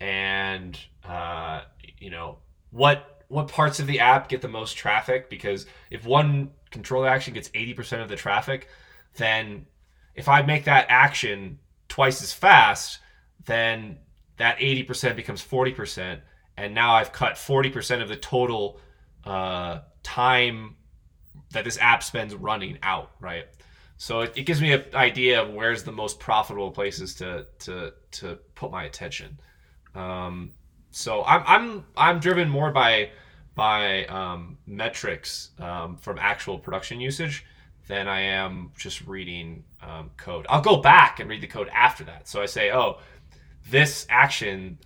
and 0.00 0.78
uh, 1.04 1.62
you 1.98 2.10
know 2.10 2.38
what 2.70 3.24
what 3.28 3.48
parts 3.48 3.78
of 3.78 3.86
the 3.86 4.00
app 4.00 4.28
get 4.28 4.40
the 4.40 4.48
most 4.48 4.76
traffic 4.76 5.30
because 5.30 5.66
if 5.90 6.04
one 6.04 6.50
controller 6.70 7.08
action 7.08 7.34
gets 7.34 7.48
80% 7.50 8.02
of 8.02 8.08
the 8.08 8.16
traffic 8.16 8.68
then 9.16 9.66
if 10.14 10.28
i 10.28 10.42
make 10.42 10.64
that 10.64 10.86
action 10.88 11.58
twice 11.88 12.22
as 12.22 12.32
fast 12.32 12.98
then 13.44 13.98
that 14.36 14.58
80% 14.58 15.16
becomes 15.16 15.44
40% 15.44 16.20
and 16.56 16.74
now 16.74 16.94
i've 16.94 17.12
cut 17.12 17.34
40% 17.34 18.02
of 18.02 18.08
the 18.08 18.16
total 18.16 18.80
uh, 19.24 19.80
time 20.02 20.76
that 21.52 21.64
this 21.64 21.78
app 21.80 22.02
spends 22.02 22.34
running 22.34 22.78
out 22.82 23.10
right 23.20 23.46
so 23.98 24.20
it, 24.20 24.32
it 24.36 24.42
gives 24.44 24.62
me 24.62 24.72
an 24.72 24.84
idea 24.94 25.42
of 25.42 25.52
where's 25.52 25.82
the 25.82 25.92
most 25.92 26.20
profitable 26.20 26.70
places 26.70 27.16
to 27.16 27.46
to 27.60 27.92
to 28.12 28.38
put 28.54 28.70
my 28.70 28.84
attention. 28.84 29.40
Um, 29.94 30.52
so 30.92 31.24
I'm 31.24 31.42
I'm 31.46 31.84
I'm 31.96 32.20
driven 32.20 32.48
more 32.48 32.70
by 32.70 33.10
by 33.58 34.04
um, 34.04 34.56
metrics 34.68 35.50
um, 35.58 35.96
from 35.96 36.16
actual 36.20 36.60
production 36.60 37.00
usage 37.00 37.44
than 37.88 38.06
I 38.06 38.20
am 38.20 38.70
just 38.78 39.04
reading 39.04 39.64
um, 39.82 40.12
code. 40.16 40.46
I'll 40.48 40.60
go 40.60 40.76
back 40.76 41.18
and 41.18 41.28
read 41.28 41.40
the 41.40 41.48
code 41.48 41.68
after 41.74 42.04
that. 42.04 42.28
So 42.28 42.40
I 42.40 42.46
say, 42.46 42.70
oh, 42.70 43.00
this 43.68 44.06
action 44.08 44.78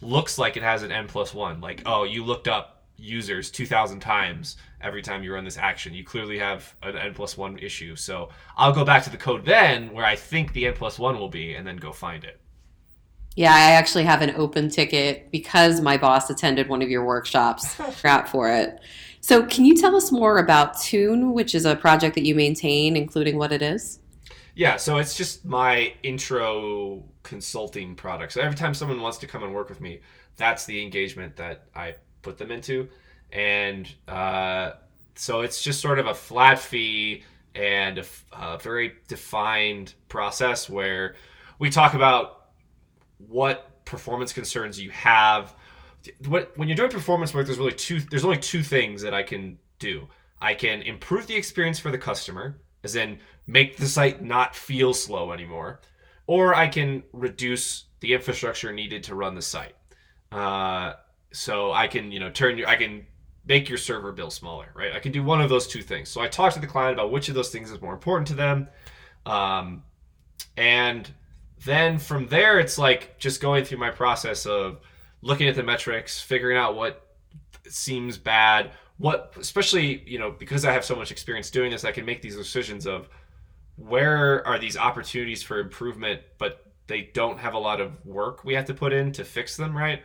looks 0.00 0.38
like 0.38 0.56
it 0.56 0.64
has 0.64 0.82
an 0.82 0.90
n 0.90 1.06
plus 1.06 1.32
one. 1.32 1.60
Like, 1.60 1.82
oh, 1.86 2.02
you 2.02 2.24
looked 2.24 2.48
up 2.48 2.82
users 2.96 3.48
2,000 3.48 4.00
times 4.00 4.56
every 4.80 5.02
time 5.02 5.22
you 5.22 5.32
run 5.32 5.44
this 5.44 5.56
action. 5.56 5.94
You 5.94 6.02
clearly 6.02 6.40
have 6.40 6.74
an 6.82 6.96
n 6.96 7.14
plus 7.14 7.36
one 7.36 7.56
issue. 7.60 7.94
So 7.94 8.30
I'll 8.56 8.72
go 8.72 8.84
back 8.84 9.04
to 9.04 9.10
the 9.10 9.16
code 9.16 9.44
then 9.44 9.92
where 9.92 10.04
I 10.04 10.16
think 10.16 10.52
the 10.52 10.66
n 10.66 10.74
plus 10.74 10.98
one 10.98 11.16
will 11.16 11.28
be 11.28 11.54
and 11.54 11.64
then 11.64 11.76
go 11.76 11.92
find 11.92 12.24
it. 12.24 12.40
Yeah, 13.36 13.54
I 13.54 13.72
actually 13.72 14.04
have 14.04 14.22
an 14.22 14.30
open 14.36 14.70
ticket 14.70 15.30
because 15.30 15.80
my 15.82 15.98
boss 15.98 16.30
attended 16.30 16.68
one 16.68 16.82
of 16.82 16.88
your 16.88 17.04
workshops. 17.04 17.74
Forgot 17.74 18.28
for 18.28 18.50
it. 18.50 18.80
So, 19.20 19.44
can 19.44 19.64
you 19.64 19.74
tell 19.74 19.94
us 19.94 20.10
more 20.10 20.38
about 20.38 20.80
Tune, 20.80 21.32
which 21.32 21.54
is 21.54 21.64
a 21.64 21.76
project 21.76 22.14
that 22.14 22.24
you 22.24 22.34
maintain, 22.34 22.96
including 22.96 23.36
what 23.36 23.52
it 23.52 23.60
is? 23.60 23.98
Yeah, 24.54 24.76
so 24.76 24.96
it's 24.96 25.14
just 25.14 25.44
my 25.44 25.92
intro 26.02 27.04
consulting 27.22 27.94
product. 27.94 28.32
So 28.32 28.40
every 28.40 28.56
time 28.56 28.72
someone 28.72 29.02
wants 29.02 29.18
to 29.18 29.26
come 29.26 29.42
and 29.42 29.52
work 29.54 29.68
with 29.68 29.82
me, 29.82 30.00
that's 30.36 30.64
the 30.64 30.82
engagement 30.82 31.36
that 31.36 31.66
I 31.74 31.96
put 32.22 32.38
them 32.38 32.50
into, 32.50 32.88
and 33.32 33.92
uh, 34.08 34.72
so 35.14 35.42
it's 35.42 35.62
just 35.62 35.80
sort 35.80 35.98
of 35.98 36.06
a 36.06 36.14
flat 36.14 36.58
fee 36.58 37.22
and 37.54 37.98
a, 37.98 38.04
a 38.32 38.58
very 38.58 38.94
defined 39.08 39.92
process 40.08 40.70
where 40.70 41.16
we 41.58 41.68
talk 41.68 41.92
about 41.92 42.45
what 43.18 43.84
performance 43.84 44.32
concerns 44.32 44.80
you 44.80 44.90
have. 44.90 45.54
When 46.28 46.68
you're 46.68 46.76
doing 46.76 46.90
performance 46.90 47.34
work, 47.34 47.46
there's 47.46 47.58
really 47.58 47.72
two. 47.72 48.00
There's 48.00 48.24
only 48.24 48.38
two 48.38 48.62
things 48.62 49.02
that 49.02 49.14
I 49.14 49.22
can 49.22 49.58
do. 49.78 50.08
I 50.40 50.54
can 50.54 50.82
improve 50.82 51.26
the 51.26 51.34
experience 51.34 51.78
for 51.78 51.90
the 51.90 51.98
customer, 51.98 52.60
as 52.84 52.94
in 52.94 53.18
make 53.46 53.76
the 53.76 53.86
site 53.86 54.22
not 54.22 54.54
feel 54.54 54.92
slow 54.92 55.32
anymore, 55.32 55.80
or 56.26 56.54
I 56.54 56.68
can 56.68 57.02
reduce 57.12 57.84
the 58.00 58.12
infrastructure 58.12 58.72
needed 58.72 59.04
to 59.04 59.14
run 59.14 59.34
the 59.34 59.42
site. 59.42 59.74
Uh, 60.30 60.94
so 61.32 61.72
I 61.72 61.86
can, 61.86 62.12
you 62.12 62.20
know, 62.20 62.30
turn 62.30 62.58
your, 62.58 62.68
I 62.68 62.76
can 62.76 63.06
make 63.46 63.68
your 63.68 63.78
server 63.78 64.12
bill 64.12 64.30
smaller, 64.30 64.72
right? 64.74 64.92
I 64.92 64.98
can 64.98 65.12
do 65.12 65.22
one 65.22 65.40
of 65.40 65.48
those 65.48 65.66
two 65.66 65.82
things. 65.82 66.08
So 66.08 66.20
I 66.20 66.28
talk 66.28 66.52
to 66.54 66.60
the 66.60 66.66
client 66.66 66.94
about 66.94 67.10
which 67.10 67.28
of 67.28 67.34
those 67.34 67.50
things 67.50 67.70
is 67.70 67.80
more 67.80 67.94
important 67.94 68.28
to 68.28 68.34
them, 68.34 68.68
um, 69.24 69.82
and 70.56 71.10
then 71.64 71.98
from 71.98 72.26
there, 72.28 72.58
it's 72.58 72.78
like 72.78 73.18
just 73.18 73.40
going 73.40 73.64
through 73.64 73.78
my 73.78 73.90
process 73.90 74.46
of 74.46 74.80
looking 75.22 75.48
at 75.48 75.56
the 75.56 75.62
metrics, 75.62 76.20
figuring 76.20 76.56
out 76.56 76.76
what 76.76 77.06
seems 77.68 78.18
bad, 78.18 78.70
what 78.98 79.34
especially 79.38 80.02
you 80.06 80.18
know 80.18 80.30
because 80.30 80.64
I 80.64 80.72
have 80.72 80.84
so 80.84 80.96
much 80.96 81.10
experience 81.10 81.50
doing 81.50 81.70
this, 81.70 81.84
I 81.84 81.92
can 81.92 82.04
make 82.04 82.22
these 82.22 82.36
decisions 82.36 82.86
of 82.86 83.08
where 83.76 84.46
are 84.46 84.58
these 84.58 84.76
opportunities 84.76 85.42
for 85.42 85.58
improvement, 85.58 86.22
but 86.38 86.72
they 86.86 87.10
don't 87.14 87.38
have 87.38 87.54
a 87.54 87.58
lot 87.58 87.80
of 87.80 88.04
work 88.06 88.44
we 88.44 88.54
have 88.54 88.64
to 88.66 88.74
put 88.74 88.92
in 88.92 89.12
to 89.12 89.24
fix 89.24 89.56
them, 89.56 89.76
right? 89.76 90.02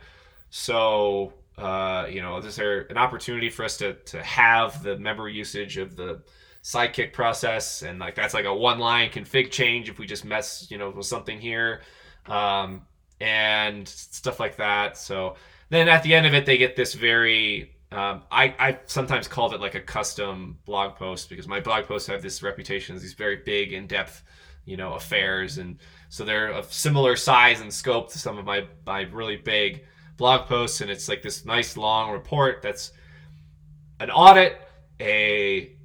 So, 0.50 1.32
uh, 1.56 2.06
you 2.10 2.20
know, 2.20 2.36
is 2.38 2.56
there 2.56 2.82
an 2.90 2.98
opportunity 2.98 3.48
for 3.48 3.64
us 3.64 3.76
to, 3.78 3.94
to 3.94 4.22
have 4.22 4.82
the 4.82 4.98
memory 4.98 5.32
usage 5.32 5.78
of 5.78 5.96
the 5.96 6.22
Sidekiq 6.62 7.12
process? 7.12 7.82
And 7.82 7.98
like, 7.98 8.14
that's 8.14 8.34
like 8.34 8.44
a 8.44 8.54
one 8.54 8.78
line 8.78 9.10
config 9.10 9.50
change 9.50 9.88
if 9.88 9.98
we 9.98 10.06
just 10.06 10.24
mess, 10.24 10.66
you 10.70 10.78
know, 10.78 10.90
with 10.90 11.06
something 11.06 11.40
here, 11.40 11.82
um, 12.26 12.82
and 13.20 13.86
stuff 13.86 14.40
like 14.40 14.56
that. 14.56 14.96
So 14.96 15.36
then 15.70 15.88
at 15.88 16.02
the 16.02 16.14
end 16.14 16.26
of 16.26 16.34
it, 16.34 16.46
they 16.46 16.58
get 16.58 16.76
this 16.76 16.94
very 16.94 17.72
um, 17.92 18.22
I, 18.30 18.54
I 18.58 18.78
sometimes 18.86 19.28
called 19.28 19.52
it 19.52 19.60
like 19.60 19.74
a 19.74 19.80
custom 19.80 20.58
blog 20.64 20.96
post 20.96 21.28
because 21.28 21.46
my 21.46 21.60
blog 21.60 21.84
posts 21.84 22.08
have 22.08 22.22
this 22.22 22.42
reputation 22.42 22.96
as 22.96 23.02
these 23.02 23.12
very 23.12 23.36
big, 23.36 23.74
in 23.74 23.86
depth, 23.86 24.22
you 24.64 24.78
know, 24.78 24.94
affairs. 24.94 25.58
And 25.58 25.78
so 26.08 26.24
they're 26.24 26.48
of 26.48 26.72
similar 26.72 27.16
size 27.16 27.60
and 27.60 27.72
scope 27.72 28.10
to 28.12 28.18
some 28.18 28.38
of 28.38 28.46
my, 28.46 28.66
my 28.86 29.02
really 29.02 29.36
big 29.36 29.84
blog 30.16 30.46
posts. 30.46 30.80
And 30.80 30.90
it's 30.90 31.06
like 31.06 31.20
this 31.20 31.44
nice 31.44 31.76
long 31.76 32.12
report 32.12 32.62
that's 32.62 32.92
an 34.00 34.10
audit, 34.10 34.58
a, 34.98 35.76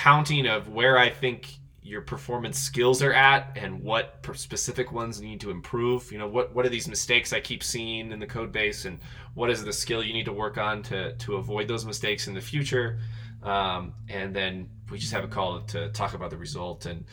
a 0.00 0.02
accounting 0.02 0.46
of 0.46 0.68
where 0.68 0.98
I 0.98 1.10
think 1.10 1.58
your 1.82 2.02
performance 2.02 2.58
skills 2.58 3.02
are 3.02 3.12
at 3.12 3.56
and 3.56 3.82
what 3.82 4.24
specific 4.34 4.92
ones 4.92 5.20
need 5.20 5.40
to 5.40 5.50
improve. 5.50 6.10
You 6.12 6.18
know, 6.18 6.28
what 6.28 6.54
what 6.54 6.64
are 6.66 6.68
these 6.68 6.88
mistakes 6.88 7.32
I 7.32 7.40
keep 7.40 7.62
seeing 7.62 8.12
in 8.12 8.18
the 8.18 8.26
code 8.26 8.52
base, 8.52 8.84
and 8.84 8.98
what 9.34 9.50
is 9.50 9.64
the 9.64 9.72
skill 9.72 10.02
you 10.02 10.12
need 10.12 10.26
to 10.26 10.32
work 10.32 10.58
on 10.58 10.82
to 10.84 11.14
to 11.14 11.36
avoid 11.36 11.68
those 11.68 11.84
mistakes 11.84 12.28
in 12.28 12.34
the 12.34 12.40
future. 12.40 12.98
Um, 13.42 13.94
and 14.08 14.34
then 14.34 14.68
we 14.90 14.98
just 14.98 15.12
have 15.12 15.24
a 15.24 15.28
call 15.28 15.60
to 15.62 15.90
talk 15.90 16.14
about 16.14 16.30
the 16.30 16.36
result 16.36 16.86
and 16.86 17.04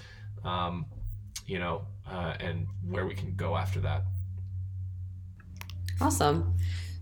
um, 0.44 0.86
you 1.46 1.60
know 1.60 1.86
uh, 2.10 2.36
and 2.40 2.68
where 2.90 3.06
we 3.06 3.16
can 3.16 3.36
go 3.36 3.56
after 3.56 3.80
that. 3.82 4.04
Awesome. 6.00 6.56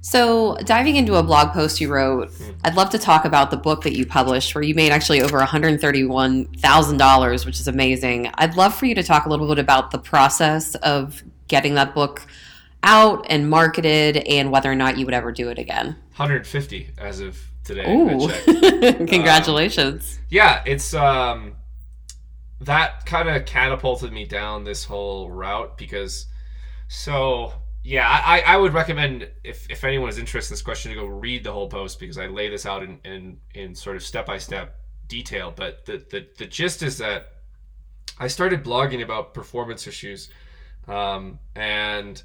So, 0.05 0.55
diving 0.57 0.97
into 0.97 1.15
a 1.15 1.23
blog 1.23 1.51
post 1.51 1.81
you 1.81 1.91
wrote, 1.91 2.29
hmm. 2.29 2.51
I'd 2.63 2.75
love 2.75 2.91
to 2.91 2.99
talk 2.99 3.25
about 3.25 3.49
the 3.49 3.57
book 3.57 3.81
that 3.81 3.97
you 3.97 4.05
published 4.05 4.53
where 4.53 4.63
you 4.63 4.75
made 4.75 4.91
actually 4.91 5.23
over 5.23 5.39
$131,000, 5.39 7.45
which 7.47 7.59
is 7.59 7.67
amazing. 7.67 8.29
I'd 8.35 8.55
love 8.55 8.75
for 8.75 8.85
you 8.85 8.93
to 8.93 9.01
talk 9.01 9.25
a 9.25 9.29
little 9.29 9.47
bit 9.47 9.57
about 9.57 9.89
the 9.89 9.97
process 9.97 10.75
of 10.75 11.23
getting 11.47 11.73
that 11.73 11.95
book 11.95 12.21
out 12.83 13.25
and 13.31 13.49
marketed 13.49 14.17
and 14.17 14.51
whether 14.51 14.71
or 14.71 14.75
not 14.75 14.99
you 14.99 15.05
would 15.05 15.15
ever 15.15 15.31
do 15.31 15.49
it 15.49 15.57
again. 15.57 15.95
150 16.17 16.91
as 16.99 17.19
of 17.19 17.43
today. 17.63 17.91
Ooh. 17.91 18.29
Congratulations. 19.07 20.19
Um, 20.19 20.25
yeah, 20.29 20.61
it's 20.67 20.93
um 20.93 21.55
that 22.61 23.07
kind 23.07 23.27
of 23.27 23.47
catapulted 23.47 24.13
me 24.13 24.25
down 24.25 24.65
this 24.65 24.83
whole 24.83 25.31
route 25.31 25.79
because 25.79 26.27
so 26.87 27.53
yeah, 27.85 28.09
I, 28.09 28.41
I 28.41 28.57
would 28.57 28.73
recommend 28.73 29.29
if, 29.43 29.69
if 29.69 29.83
anyone 29.83 30.09
is 30.09 30.17
interested 30.17 30.51
in 30.51 30.53
this 30.55 30.63
question 30.63 30.89
to 30.89 30.95
go 30.97 31.05
read 31.05 31.43
the 31.43 31.51
whole 31.51 31.69
post 31.69 31.99
because 31.99 32.17
I 32.17 32.25
lay 32.25 32.49
this 32.49 32.65
out 32.65 32.81
in, 32.81 32.99
in, 33.05 33.37
in 33.53 33.75
sort 33.75 33.95
of 33.95 34.01
step 34.01 34.25
by 34.25 34.39
step 34.39 34.79
detail. 35.07 35.53
But 35.55 35.85
the, 35.85 36.03
the, 36.09 36.27
the 36.35 36.47
gist 36.47 36.81
is 36.81 36.97
that 36.97 37.33
I 38.17 38.27
started 38.27 38.63
blogging 38.63 39.03
about 39.03 39.35
performance 39.35 39.85
issues. 39.85 40.29
Um, 40.87 41.37
and 41.55 42.23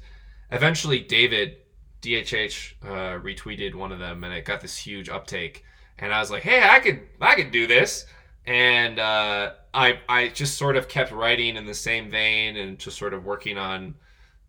eventually, 0.49 1.01
David, 1.01 1.57
DHH, 2.01 2.73
uh, 2.83 3.19
retweeted 3.19 3.75
one 3.75 3.91
of 3.91 3.99
them 3.99 4.23
and 4.23 4.33
it 4.33 4.45
got 4.45 4.61
this 4.61 4.75
huge 4.75 5.09
uptake. 5.09 5.63
And 5.99 6.11
I 6.11 6.19
was 6.19 6.31
like, 6.31 6.41
hey, 6.41 6.67
I 6.67 6.79
could, 6.79 7.01
I 7.21 7.35
could 7.35 7.51
do 7.51 7.67
this. 7.67 8.07
And 8.47 8.97
uh, 8.97 9.51
I, 9.75 9.99
I 10.09 10.29
just 10.29 10.57
sort 10.57 10.75
of 10.75 10.87
kept 10.87 11.11
writing 11.11 11.55
in 11.55 11.67
the 11.67 11.75
same 11.75 12.09
vein 12.09 12.57
and 12.57 12.79
just 12.79 12.97
sort 12.97 13.13
of 13.13 13.25
working 13.25 13.59
on 13.59 13.93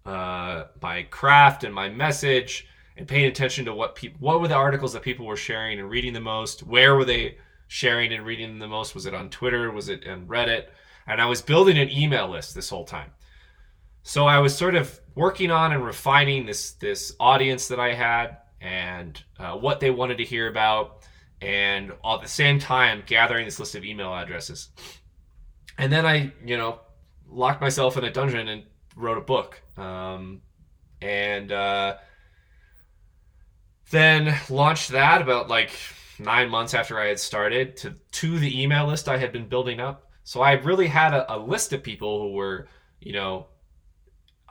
uh, 0.04 0.64
my 0.80 1.04
craft 1.04 1.64
and 1.64 1.74
my 1.74 1.88
message 1.88 2.66
and 2.96 3.08
paying 3.08 3.26
attention 3.26 3.64
to 3.64 3.74
what 3.74 3.94
people 3.94 4.18
what 4.20 4.40
were 4.40 4.48
the 4.48 4.54
articles 4.54 4.92
that 4.92 5.02
people 5.02 5.26
were 5.26 5.36
sharing 5.36 5.78
and 5.78 5.90
reading 5.90 6.12
the 6.12 6.20
most? 6.20 6.62
Where 6.62 6.94
were 6.94 7.04
they 7.04 7.38
sharing 7.68 8.12
and 8.12 8.24
reading 8.26 8.58
the 8.58 8.68
most? 8.68 8.94
Was 8.94 9.06
it 9.06 9.14
on 9.14 9.30
twitter? 9.30 9.70
Was 9.70 9.88
it 9.88 10.06
on 10.06 10.26
reddit? 10.26 10.66
And 11.06 11.20
i 11.20 11.26
was 11.26 11.40
building 11.40 11.78
an 11.78 11.90
email 11.90 12.28
list 12.28 12.54
this 12.54 12.68
whole 12.68 12.84
time. 12.84 13.10
So 14.02 14.26
i 14.26 14.38
was 14.38 14.56
sort 14.56 14.74
of 14.74 15.00
working 15.14 15.50
on 15.50 15.72
and 15.72 15.84
refining 15.84 16.46
this 16.46 16.72
this 16.72 17.14
audience 17.20 17.68
that 17.68 17.78
i 17.80 17.94
had 17.94 18.38
and 18.60 19.22
uh, 19.38 19.56
what 19.56 19.80
they 19.80 19.90
wanted 19.90 20.18
to 20.18 20.24
hear 20.24 20.48
about 20.48 21.02
and 21.40 21.92
at 22.04 22.22
the 22.22 22.28
same 22.28 22.58
time 22.58 23.02
gathering 23.06 23.44
this 23.44 23.58
list 23.58 23.74
of 23.74 23.84
email 23.84 24.14
addresses. 24.14 24.68
And 25.78 25.92
then 25.92 26.04
i 26.04 26.32
you 26.44 26.56
know 26.56 26.80
locked 27.28 27.60
myself 27.60 27.96
in 27.96 28.04
a 28.04 28.12
dungeon 28.12 28.48
and 28.48 28.64
wrote 28.96 29.18
a 29.18 29.22
book 29.22 29.60
um, 29.76 30.42
and 31.00 31.50
uh, 31.52 31.96
then 33.90 34.38
launched 34.48 34.90
that 34.90 35.22
about 35.22 35.48
like 35.48 35.72
nine 36.18 36.48
months 36.48 36.74
after 36.74 36.98
I 36.98 37.06
had 37.06 37.18
started 37.18 37.76
to 37.78 37.94
to 38.12 38.38
the 38.38 38.62
email 38.62 38.86
list 38.86 39.08
I 39.08 39.18
had 39.18 39.32
been 39.32 39.48
building 39.48 39.80
up. 39.80 40.10
So 40.24 40.40
I 40.40 40.52
really 40.52 40.86
had 40.86 41.14
a, 41.14 41.34
a 41.34 41.38
list 41.38 41.72
of 41.72 41.82
people 41.82 42.20
who 42.22 42.32
were, 42.32 42.68
you 43.00 43.12
know, 43.12 43.48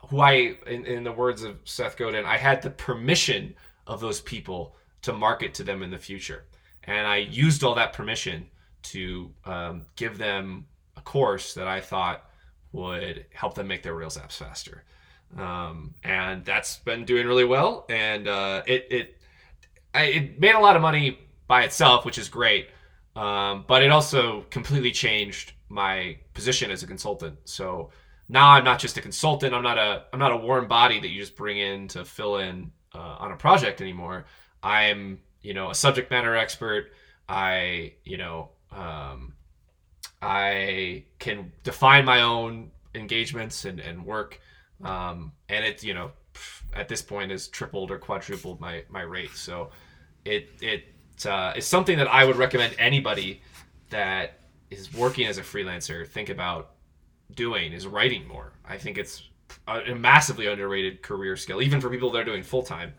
who 0.09 0.19
I, 0.19 0.57
in, 0.67 0.85
in 0.85 1.03
the 1.03 1.11
words 1.11 1.43
of 1.43 1.59
Seth 1.63 1.95
Godin, 1.95 2.25
I 2.25 2.37
had 2.37 2.61
the 2.61 2.69
permission 2.69 3.55
of 3.87 4.01
those 4.01 4.19
people 4.19 4.75
to 5.03 5.13
market 5.13 5.53
to 5.55 5.63
them 5.63 5.81
in 5.81 5.89
the 5.89 5.97
future. 5.97 6.45
And 6.83 7.07
I 7.07 7.17
used 7.17 7.63
all 7.63 7.75
that 7.75 7.93
permission 7.93 8.47
to 8.83 9.31
um, 9.45 9.85
give 9.95 10.17
them 10.17 10.65
a 10.97 11.01
course 11.01 11.53
that 11.53 11.67
I 11.67 11.79
thought 11.79 12.29
would 12.71 13.25
help 13.33 13.53
them 13.55 13.67
make 13.67 13.83
their 13.83 13.93
Rails 13.93 14.17
apps 14.17 14.37
faster 14.37 14.83
um, 15.37 15.93
and 16.03 16.43
that's 16.43 16.77
been 16.77 17.05
doing 17.05 17.27
really 17.27 17.45
well. 17.45 17.85
And 17.89 18.27
uh, 18.27 18.63
it 18.65 18.87
it 18.89 19.17
it 19.93 20.39
made 20.39 20.55
a 20.55 20.59
lot 20.59 20.75
of 20.75 20.81
money 20.81 21.19
by 21.47 21.63
itself, 21.63 22.05
which 22.05 22.17
is 22.17 22.29
great. 22.29 22.69
Um, 23.15 23.65
but 23.67 23.83
it 23.83 23.91
also 23.91 24.45
completely 24.49 24.91
changed 24.91 25.53
my 25.69 26.17
position 26.33 26.71
as 26.71 26.83
a 26.83 26.87
consultant. 26.87 27.37
So 27.45 27.91
now 28.29 28.49
I'm 28.51 28.63
not 28.63 28.79
just 28.79 28.97
a 28.97 29.01
consultant. 29.01 29.53
I'm 29.53 29.63
not 29.63 29.77
a 29.77 30.05
I'm 30.13 30.19
not 30.19 30.31
a 30.31 30.37
warm 30.37 30.67
body 30.67 30.99
that 30.99 31.09
you 31.09 31.19
just 31.19 31.35
bring 31.35 31.57
in 31.57 31.87
to 31.89 32.05
fill 32.05 32.37
in 32.37 32.71
uh, 32.93 33.17
on 33.19 33.31
a 33.31 33.37
project 33.37 33.81
anymore. 33.81 34.25
I'm 34.63 35.19
you 35.41 35.53
know 35.53 35.69
a 35.69 35.75
subject 35.75 36.11
matter 36.11 36.35
expert. 36.35 36.91
I 37.27 37.93
you 38.03 38.17
know 38.17 38.49
um, 38.71 39.33
I 40.21 41.05
can 41.19 41.51
define 41.63 42.05
my 42.05 42.21
own 42.21 42.71
engagements 42.93 43.65
and, 43.65 43.79
and 43.79 44.05
work. 44.05 44.39
Um, 44.83 45.31
and 45.49 45.65
it, 45.65 45.83
you 45.83 45.93
know, 45.93 46.11
at 46.73 46.87
this 46.87 47.01
point 47.01 47.31
has 47.31 47.47
tripled 47.47 47.91
or 47.91 47.97
quadrupled 47.97 48.59
my, 48.59 48.83
my 48.89 49.01
rate. 49.01 49.31
So 49.31 49.71
it, 50.25 50.49
it, 50.61 50.85
uh, 51.25 51.53
is 51.55 51.65
something 51.65 51.97
that 51.97 52.07
I 52.07 52.25
would 52.25 52.35
recommend 52.35 52.75
anybody 52.79 53.41
that 53.89 54.39
is 54.71 54.93
working 54.93 55.27
as 55.27 55.37
a 55.37 55.41
freelancer 55.41 56.07
think 56.07 56.29
about 56.29 56.71
doing 57.35 57.73
is 57.73 57.85
writing 57.85 58.27
more. 58.27 58.53
I 58.65 58.77
think 58.77 58.97
it's 58.97 59.29
a, 59.67 59.93
massively 59.93 60.47
underrated 60.47 61.01
career 61.01 61.35
skill, 61.35 61.61
even 61.61 61.81
for 61.81 61.89
people 61.89 62.11
that 62.11 62.19
are 62.19 62.25
doing 62.25 62.43
full 62.43 62.63
time. 62.63 62.93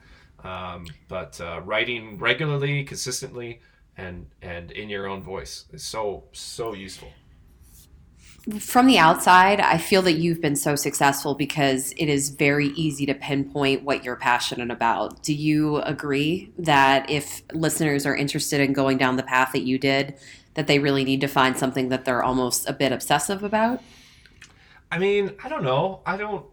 Um, 0.45 0.87
but 1.09 1.41
uh, 1.41 1.61
writing 1.65 2.19
regularly, 2.19 2.85
consistently, 2.85 3.61
and 3.97 4.27
and 4.41 4.71
in 4.71 4.89
your 4.89 5.07
own 5.07 5.23
voice 5.23 5.67
is 5.73 5.83
so 5.83 6.25
so 6.33 6.75
useful. 6.75 7.13
From 8.59 8.89
the 8.89 8.99
outside, 8.99 9.61
I 9.61 9.79
feel 9.79 10.03
that 10.03 10.15
you've 10.15 10.41
been 10.41 10.57
so 10.57 10.75
successful 10.75 11.37
because 11.37 11.93
it 11.97 12.09
is 12.09 12.31
very 12.31 12.69
easy 12.71 13.07
to 13.07 13.15
pinpoint 13.15 13.85
what 13.85 14.05
you're 14.05 14.17
passionate 14.17 14.73
about. 14.73 15.23
Do 15.23 15.33
you 15.33 15.77
agree 15.77 16.53
that 16.59 17.09
if 17.09 17.43
listeners 17.53 18.05
are 18.05 18.17
interested 18.17 18.61
in 18.61 18.73
going 18.73 18.99
down 18.99 19.15
the 19.15 19.23
path 19.23 19.51
that 19.53 19.63
you 19.63 19.79
did, 19.79 20.19
that 20.55 20.67
they 20.67 20.81
really 20.81 21.05
need 21.05 21.21
to 21.21 21.29
find 21.29 21.57
something 21.57 21.89
that 21.91 22.05
they're 22.05 22.25
almost 22.25 22.69
a 22.69 22.73
bit 22.73 22.91
obsessive 22.91 23.45
about? 23.45 23.81
I 24.91 24.99
mean, 24.99 25.37
I 25.45 25.49
don't 25.49 25.63
know. 25.63 26.01
I 26.05 26.17
don't 26.17 26.45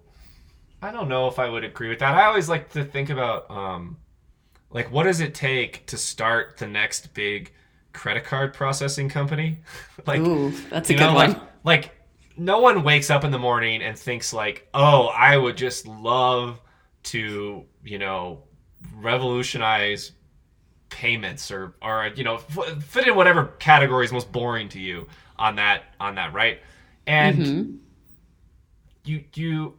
I 0.81 0.91
don't 0.91 1.09
know 1.09 1.27
if 1.27 1.39
I 1.39 1.49
would 1.49 1.63
agree 1.63 1.89
with 1.89 1.99
that. 1.99 2.13
I 2.13 2.25
always 2.25 2.49
like 2.49 2.69
to 2.73 2.85
think 2.85 3.09
about 3.09 3.49
um 3.49 3.97
like 4.71 4.91
what 4.91 5.03
does 5.03 5.19
it 5.19 5.33
take 5.33 5.85
to 5.87 5.97
start 5.97 6.57
the 6.57 6.67
next 6.67 7.13
big 7.13 7.51
credit 7.93 8.23
card 8.23 8.53
processing 8.53 9.09
company? 9.09 9.57
like 10.05 10.21
Ooh, 10.21 10.51
that's 10.69 10.89
a 10.89 10.93
good 10.93 11.01
know, 11.01 11.13
one. 11.13 11.31
Like, 11.31 11.41
like 11.63 11.91
no 12.37 12.59
one 12.59 12.83
wakes 12.83 13.09
up 13.09 13.23
in 13.23 13.31
the 13.31 13.39
morning 13.39 13.81
and 13.81 13.97
thinks 13.97 14.33
like, 14.33 14.67
"Oh, 14.73 15.07
I 15.07 15.37
would 15.37 15.57
just 15.57 15.87
love 15.87 16.61
to, 17.03 17.65
you 17.83 17.99
know, 17.99 18.43
revolutionize 18.95 20.13
payments 20.89 21.51
or 21.51 21.75
or 21.81 22.11
you 22.15 22.23
know, 22.23 22.37
fit 22.37 23.07
in 23.07 23.15
whatever 23.15 23.45
category 23.59 24.05
is 24.05 24.11
most 24.11 24.31
boring 24.31 24.69
to 24.69 24.79
you 24.79 25.07
on 25.37 25.55
that 25.55 25.83
on 25.99 26.15
that, 26.15 26.33
right?" 26.33 26.61
And 27.07 27.37
mm-hmm. 27.37 27.75
you 29.03 29.23
you 29.33 29.78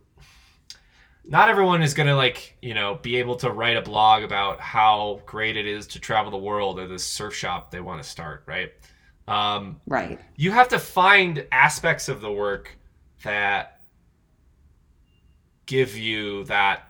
not 1.30 1.48
everyone 1.48 1.80
is 1.80 1.94
gonna 1.94 2.16
like 2.16 2.56
you 2.60 2.74
know 2.74 2.96
be 2.96 3.16
able 3.16 3.36
to 3.36 3.50
write 3.50 3.76
a 3.76 3.80
blog 3.80 4.22
about 4.22 4.60
how 4.60 5.22
great 5.24 5.56
it 5.56 5.64
is 5.64 5.86
to 5.86 6.00
travel 6.00 6.30
the 6.30 6.36
world 6.36 6.78
or 6.78 6.86
the 6.86 6.98
surf 6.98 7.34
shop 7.34 7.70
they 7.70 7.80
want 7.80 8.02
to 8.02 8.08
start 8.08 8.42
right? 8.46 8.72
Um, 9.28 9.80
right. 9.86 10.18
you 10.34 10.50
have 10.50 10.66
to 10.68 10.78
find 10.80 11.46
aspects 11.52 12.08
of 12.08 12.20
the 12.20 12.32
work 12.32 12.76
that 13.22 13.80
give 15.66 15.96
you 15.96 16.42
that 16.44 16.82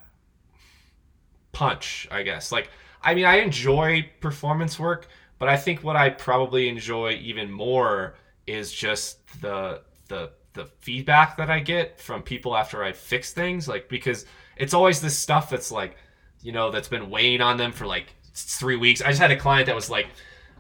punch 1.52 2.09
i 2.11 2.23
guess. 2.23 2.50
Like 2.50 2.70
i 3.02 3.14
mean 3.14 3.26
i 3.26 3.37
enjoy 3.37 4.09
performance 4.20 4.78
work 4.78 5.06
but 5.38 5.49
i 5.49 5.56
think 5.56 5.85
what 5.85 5.97
i 5.97 6.09
probably 6.09 6.68
enjoy 6.68 7.12
even 7.12 7.50
more 7.50 8.14
is 8.47 8.73
just 8.73 9.18
the 9.42 9.82
the 10.09 10.30
the 10.52 10.66
feedback 10.80 11.37
that 11.37 11.50
I 11.50 11.61
get 11.61 12.00
from 12.00 12.23
people 12.23 12.57
after 12.57 12.83
I 12.83 12.92
fix 12.92 13.33
things, 13.33 13.69
like 13.69 13.88
because 13.88 14.26
it's 14.56 14.75
always 14.75 15.00
this 15.00 15.17
stuff 15.17 15.50
that's 15.50 15.71
like, 15.71 15.97
you 16.43 16.52
know, 16.52 16.71
that's 16.71 16.89
been 16.89 17.10
weighing 17.10 17.41
on 17.41 17.56
them 17.56 17.73
for 17.73 17.86
like 17.86 18.15
three 18.34 18.76
weeks. 18.76 19.00
I 19.02 19.08
just 19.08 19.21
had 19.21 19.30
a 19.30 19.36
client 19.36 19.67
that 19.67 19.75
was 19.75 19.91
like, 19.91 20.08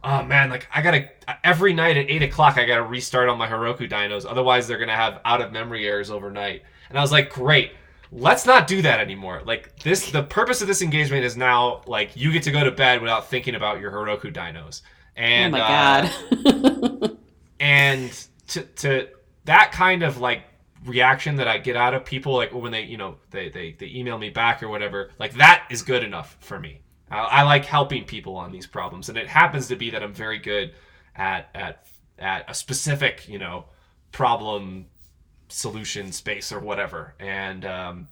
oh 0.04 0.22
man, 0.22 0.50
like 0.50 0.68
I 0.74 0.82
gotta 0.82 1.08
every 1.44 1.72
night 1.72 1.96
at 1.96 2.08
eight 2.08 2.22
o'clock 2.22 2.58
I 2.58 2.66
gotta 2.66 2.82
restart 2.82 3.28
on 3.28 3.38
my 3.38 3.48
Heroku 3.48 3.90
dynos, 3.90 4.24
otherwise 4.28 4.66
they're 4.66 4.78
gonna 4.78 4.96
have 4.96 5.20
out 5.24 5.40
of 5.40 5.52
memory 5.52 5.86
errors 5.86 6.10
overnight. 6.10 6.62
And 6.88 6.98
I 6.98 7.02
was 7.02 7.12
like, 7.12 7.30
great. 7.30 7.72
Let's 8.12 8.44
not 8.44 8.66
do 8.66 8.82
that 8.82 8.98
anymore. 8.98 9.40
Like 9.44 9.78
this, 9.80 10.10
the 10.10 10.24
purpose 10.24 10.60
of 10.62 10.66
this 10.66 10.82
engagement 10.82 11.24
is 11.24 11.36
now 11.36 11.82
like 11.86 12.16
you 12.16 12.32
get 12.32 12.42
to 12.44 12.50
go 12.50 12.64
to 12.64 12.72
bed 12.72 13.00
without 13.00 13.28
thinking 13.28 13.54
about 13.54 13.80
your 13.80 13.92
Heroku 13.92 14.32
dynos. 14.32 14.82
And 15.14 15.54
oh 15.54 15.58
my 15.58 15.64
god. 15.68 17.04
Uh, 17.04 17.08
and 17.60 18.26
to 18.48 18.62
to 18.62 19.08
that 19.44 19.72
kind 19.72 20.02
of 20.02 20.18
like 20.18 20.44
reaction 20.86 21.36
that 21.36 21.48
I 21.48 21.58
get 21.58 21.76
out 21.76 21.94
of 21.94 22.04
people, 22.04 22.34
like 22.34 22.54
when 22.54 22.72
they, 22.72 22.84
you 22.84 22.96
know, 22.96 23.16
they, 23.30 23.48
they, 23.48 23.76
they 23.78 23.86
email 23.86 24.18
me 24.18 24.30
back 24.30 24.62
or 24.62 24.68
whatever, 24.68 25.10
like 25.18 25.34
that 25.34 25.66
is 25.70 25.82
good 25.82 26.02
enough 26.02 26.36
for 26.40 26.58
me. 26.58 26.80
I, 27.10 27.18
I 27.18 27.42
like 27.42 27.64
helping 27.64 28.04
people 28.04 28.36
on 28.36 28.52
these 28.52 28.66
problems. 28.66 29.08
And 29.08 29.18
it 29.18 29.28
happens 29.28 29.68
to 29.68 29.76
be 29.76 29.90
that 29.90 30.02
I'm 30.02 30.14
very 30.14 30.38
good 30.38 30.72
at, 31.16 31.50
at, 31.54 31.86
at 32.18 32.48
a 32.48 32.54
specific, 32.54 33.28
you 33.28 33.38
know, 33.38 33.66
problem 34.12 34.86
solution 35.48 36.12
space 36.12 36.52
or 36.52 36.60
whatever. 36.60 37.14
And, 37.18 37.64
um, 37.64 38.08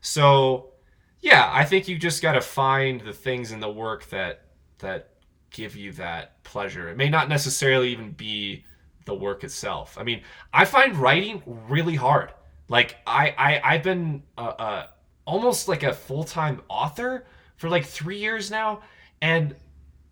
so 0.00 0.72
yeah, 1.20 1.50
I 1.52 1.64
think 1.64 1.86
you 1.86 1.98
just 1.98 2.22
got 2.22 2.32
to 2.32 2.40
find 2.40 3.00
the 3.02 3.12
things 3.12 3.52
in 3.52 3.60
the 3.60 3.70
work 3.70 4.08
that, 4.10 4.46
that 4.78 5.10
give 5.50 5.76
you 5.76 5.92
that 5.92 6.42
pleasure. 6.42 6.88
It 6.88 6.96
may 6.96 7.08
not 7.08 7.28
necessarily 7.28 7.90
even 7.90 8.12
be, 8.12 8.64
the 9.10 9.14
work 9.14 9.44
itself. 9.44 9.98
I 9.98 10.04
mean, 10.04 10.22
I 10.52 10.64
find 10.64 10.96
writing 10.96 11.42
really 11.68 11.96
hard. 11.96 12.32
Like 12.68 12.96
I, 13.06 13.34
I 13.36 13.60
I've 13.74 13.82
been 13.82 14.22
uh, 14.38 14.52
uh, 14.58 14.86
almost 15.26 15.68
like 15.68 15.82
a 15.82 15.92
full 15.92 16.24
time 16.24 16.62
author 16.68 17.26
for 17.56 17.68
like 17.68 17.84
three 17.84 18.18
years 18.18 18.50
now, 18.50 18.80
and 19.20 19.56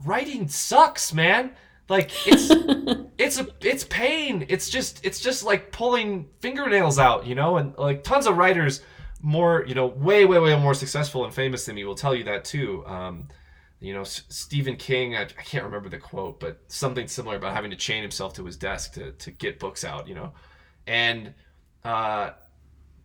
writing 0.05 0.49
sucks, 0.49 1.15
man. 1.15 1.53
Like 1.89 2.11
it's 2.27 2.51
it's 3.19 3.39
a 3.39 3.47
it's 3.61 3.85
pain. 3.85 4.45
It's 4.49 4.69
just 4.69 5.07
it's 5.07 5.21
just 5.21 5.45
like 5.45 5.71
pulling 5.71 6.29
fingernails 6.41 6.99
out, 6.99 7.27
you 7.27 7.37
know. 7.37 7.57
And 7.59 7.79
like 7.79 8.03
tons 8.03 8.27
of 8.27 8.37
writers, 8.37 8.83
more 9.23 9.65
you 9.69 9.77
know, 9.77 9.87
way 9.87 10.25
way 10.25 10.41
way 10.41 10.59
more 10.59 10.75
successful 10.75 11.25
and 11.25 11.33
famous 11.33 11.65
than 11.65 11.77
me 11.77 11.85
will 11.85 11.95
tell 11.95 12.15
you 12.15 12.25
that 12.25 12.45
too. 12.45 12.85
Um, 12.87 13.29
you 13.81 13.95
know 13.95 14.05
Stephen 14.05 14.77
King 14.77 15.17
I, 15.17 15.23
I, 15.23 15.43
can't 15.43 15.64
remember 15.64 15.88
the 15.88 15.99
quote 15.99 16.41
but 16.41 16.61
something 16.69 17.07
similar 17.07 17.37
about 17.37 17.55
having 17.55 17.71
to 17.71 17.77
chain 17.77 18.03
himself 18.03 18.35
to 18.35 18.45
his 18.45 18.57
desk 18.57 18.95
to, 18.95 19.12
to 19.12 19.31
get 19.31 19.59
books 19.59 19.85
out 19.85 20.09
you 20.09 20.14
know? 20.14 20.33
And 20.87 21.35
uh, 21.85 22.31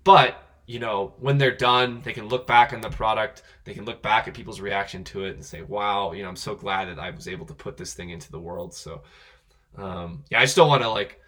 but 0.03 0.37
you 0.65 0.79
know 0.79 1.13
when 1.19 1.37
they're 1.37 1.55
done 1.55 2.01
they 2.03 2.13
can 2.13 2.27
look 2.27 2.47
back 2.47 2.73
on 2.73 2.81
the 2.81 2.89
product 2.89 3.43
they 3.65 3.73
can 3.73 3.85
look 3.85 4.01
back 4.01 4.27
at 4.27 4.33
people's 4.33 4.61
reaction 4.61 5.03
to 5.03 5.25
it 5.25 5.35
and 5.35 5.43
say 5.43 5.61
wow 5.61 6.13
you 6.13 6.23
know 6.23 6.29
i'm 6.29 6.37
so 6.37 6.55
glad 6.55 6.87
that 6.87 6.97
i 6.97 7.09
was 7.09 7.27
able 7.27 7.45
to 7.45 7.53
put 7.53 7.75
this 7.75 7.93
thing 7.93 8.11
into 8.11 8.31
the 8.31 8.39
world. 8.39 8.73
So 8.73 9.01
um, 9.77 10.23
yeah 10.31 10.39
i 10.39 10.45
still 10.45 10.67
want 10.67 10.81
to 10.81 10.89
like 10.89 11.19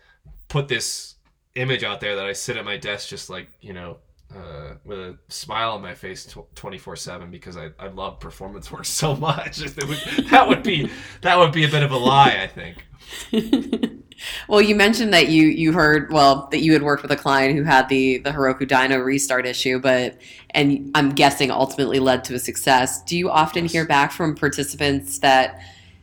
put 0.48 0.68
this 0.68 1.16
image 1.56 1.84
out 1.84 2.00
there 2.00 2.16
that 2.16 2.26
i 2.26 2.34
sit 2.34 2.58
at 2.58 2.66
my 2.66 2.78
desk 2.78 3.10
just 3.10 3.30
like 3.30 3.50
you 3.62 3.74
know 3.74 3.98
uh, 4.36 4.76
with 4.84 5.00
a 5.00 5.18
smile 5.30 5.72
on 5.72 5.82
my 5.82 5.94
face 5.94 6.34
twenty 6.56 6.78
four 6.78 6.96
seven 6.96 7.32
because 7.32 7.58
I, 7.58 7.72
I 7.80 7.88
love 7.88 8.20
performance 8.20 8.72
work 8.72 8.86
so 8.86 9.16
much. 9.16 9.60
Would, 9.62 9.98
that 10.30 10.48
would 10.48 10.64
be 10.64 10.90
that 11.22 11.38
would 11.38 11.52
be 11.52 11.66
a 11.66 11.70
bit 11.70 11.84
of 11.84 11.92
a 11.92 11.98
lie, 11.98 12.40
I 12.42 12.48
think. 12.48 12.86
well, 14.48 14.62
you 14.62 14.76
mentioned 14.76 15.14
that 15.14 15.30
you 15.30 15.44
you 15.48 15.74
heard 15.74 16.12
well 16.12 16.48
that 16.52 16.60
you 16.60 16.74
had 16.74 16.84
worked 16.84 17.02
with 17.02 17.12
a 17.12 17.16
client 17.16 17.56
who 17.56 17.64
had 17.64 17.88
the 17.90 18.18
the 18.20 18.32
Heroku 18.32 18.68
dyno 18.68 19.04
restart 19.04 19.46
issue, 19.46 19.80
but 19.80 20.18
and 20.52 20.92
I'm 20.96 21.12
guessing 21.12 21.52
ultimately 21.52 22.00
led 22.00 22.24
to 22.26 22.36
a 22.36 22.40
success. 22.40 23.04
Do 23.04 23.18
you 23.18 23.30
often 23.30 23.66
yes. 23.66 23.72
hear 23.72 23.86
back 23.86 24.12
from 24.12 24.36
participants 24.36 25.20
that 25.20 25.60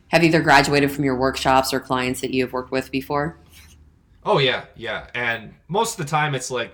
have 0.09 0.23
either 0.23 0.41
graduated 0.41 0.91
from 0.91 1.03
your 1.03 1.15
workshops 1.15 1.73
or 1.73 1.79
clients 1.79 2.21
that 2.21 2.31
you 2.31 2.43
have 2.43 2.53
worked 2.53 2.71
with 2.71 2.91
before? 2.91 3.37
Oh 4.25 4.37
yeah, 4.37 4.65
yeah, 4.75 5.07
and 5.13 5.53
most 5.67 5.99
of 5.99 6.05
the 6.05 6.09
time 6.09 6.33
it's 6.35 6.49
like, 6.49 6.73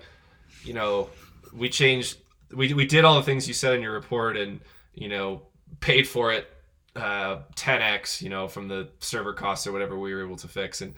you 0.62 0.74
know, 0.74 1.08
we 1.52 1.68
changed 1.68 2.18
we, 2.54 2.72
we 2.74 2.86
did 2.86 3.04
all 3.04 3.16
the 3.16 3.22
things 3.22 3.46
you 3.46 3.54
said 3.54 3.74
in 3.74 3.82
your 3.82 3.92
report 3.92 4.36
and 4.36 4.60
you 4.94 5.08
know 5.08 5.42
paid 5.80 6.06
for 6.06 6.32
it 6.32 6.48
uh 6.96 7.38
10x 7.56 8.20
you 8.20 8.28
know 8.28 8.48
from 8.48 8.68
the 8.68 8.88
server 8.98 9.32
costs 9.32 9.66
or 9.66 9.72
whatever 9.72 9.98
we 9.98 10.12
were 10.12 10.24
able 10.24 10.36
to 10.36 10.48
fix. 10.48 10.80
And 10.80 10.94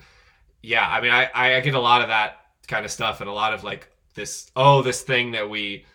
yeah 0.61 0.87
i 0.87 1.01
mean 1.01 1.11
i 1.11 1.29
i 1.33 1.59
get 1.59 1.75
a 1.75 1.79
lot 1.79 2.01
of 2.01 2.07
that 2.07 2.37
kind 2.67 2.85
of 2.85 2.91
stuff 2.91 3.21
and 3.21 3.29
a 3.29 3.33
lot 3.33 3.53
of 3.53 3.63
like 3.63 3.89
this 4.15 4.49
oh 4.55 4.81
this 4.81 5.01
thing 5.01 5.31
that 5.31 5.49
we 5.49 5.85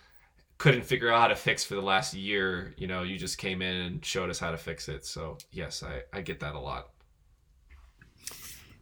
couldn't 0.58 0.82
figure 0.82 1.10
out 1.10 1.20
how 1.20 1.28
to 1.28 1.36
fix 1.36 1.64
for 1.64 1.74
the 1.74 1.80
last 1.80 2.14
year 2.14 2.74
you 2.76 2.86
know 2.86 3.02
you 3.02 3.16
just 3.18 3.38
came 3.38 3.62
in 3.62 3.76
and 3.76 4.04
showed 4.04 4.30
us 4.30 4.38
how 4.38 4.50
to 4.50 4.56
fix 4.58 4.88
it. 4.88 5.04
So 5.04 5.38
yes 5.50 5.82
i 5.82 6.02
i 6.16 6.20
get 6.20 6.40
that 6.40 6.54
a 6.54 6.60
lot 6.60 6.90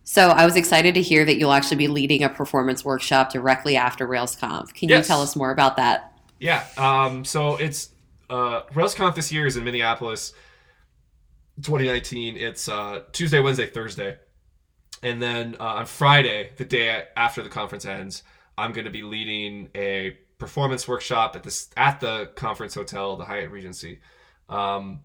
so 0.09 0.29
I 0.29 0.45
was 0.45 0.55
excited 0.55 0.95
to 0.95 1.03
hear 1.03 1.25
that 1.25 1.37
you'll 1.37 1.53
actually 1.53 1.79
be 1.79 1.88
leading 1.88 2.23
a 2.23 2.29
performance 2.29 2.85
workshop 2.85 3.33
directly 3.33 3.77
after 3.77 4.07
RailsConf. 4.07 4.73
Can 4.73 4.88
yes. 4.88 5.05
you 5.05 5.09
tell 5.09 5.21
us 5.21 5.35
more 5.35 5.51
about 5.51 5.77
that? 5.79 6.12
Yeah. 6.38 6.64
Um, 6.77 7.25
so 7.25 7.57
it's 7.57 7.90
uh, 8.31 8.62
RailsConf 8.73 9.16
this 9.16 9.33
year 9.33 9.47
is 9.47 9.57
in 9.57 9.64
Minneapolis, 9.64 10.33
2019. 11.61 12.37
It's 12.37 12.69
uh, 12.69 13.03
Tuesday, 13.11 13.40
Wednesday, 13.40 13.66
Thursday, 13.66 14.16
and 15.03 15.21
then 15.21 15.57
uh, 15.59 15.64
on 15.64 15.87
Friday, 15.87 16.53
the 16.57 16.64
day 16.64 17.03
after 17.16 17.42
the 17.42 17.49
conference 17.49 17.85
ends, 17.85 18.23
I'm 18.57 18.71
going 18.71 18.85
to 18.85 18.92
be 18.92 19.03
leading 19.03 19.71
a 19.75 20.16
performance 20.38 20.87
workshop 20.87 21.35
at 21.35 21.42
this 21.42 21.69
at 21.77 21.99
the 21.99 22.31
conference 22.37 22.77
hotel, 22.77 23.16
the 23.16 23.25
Hyatt 23.25 23.51
Regency. 23.51 23.99
Um, 24.49 25.01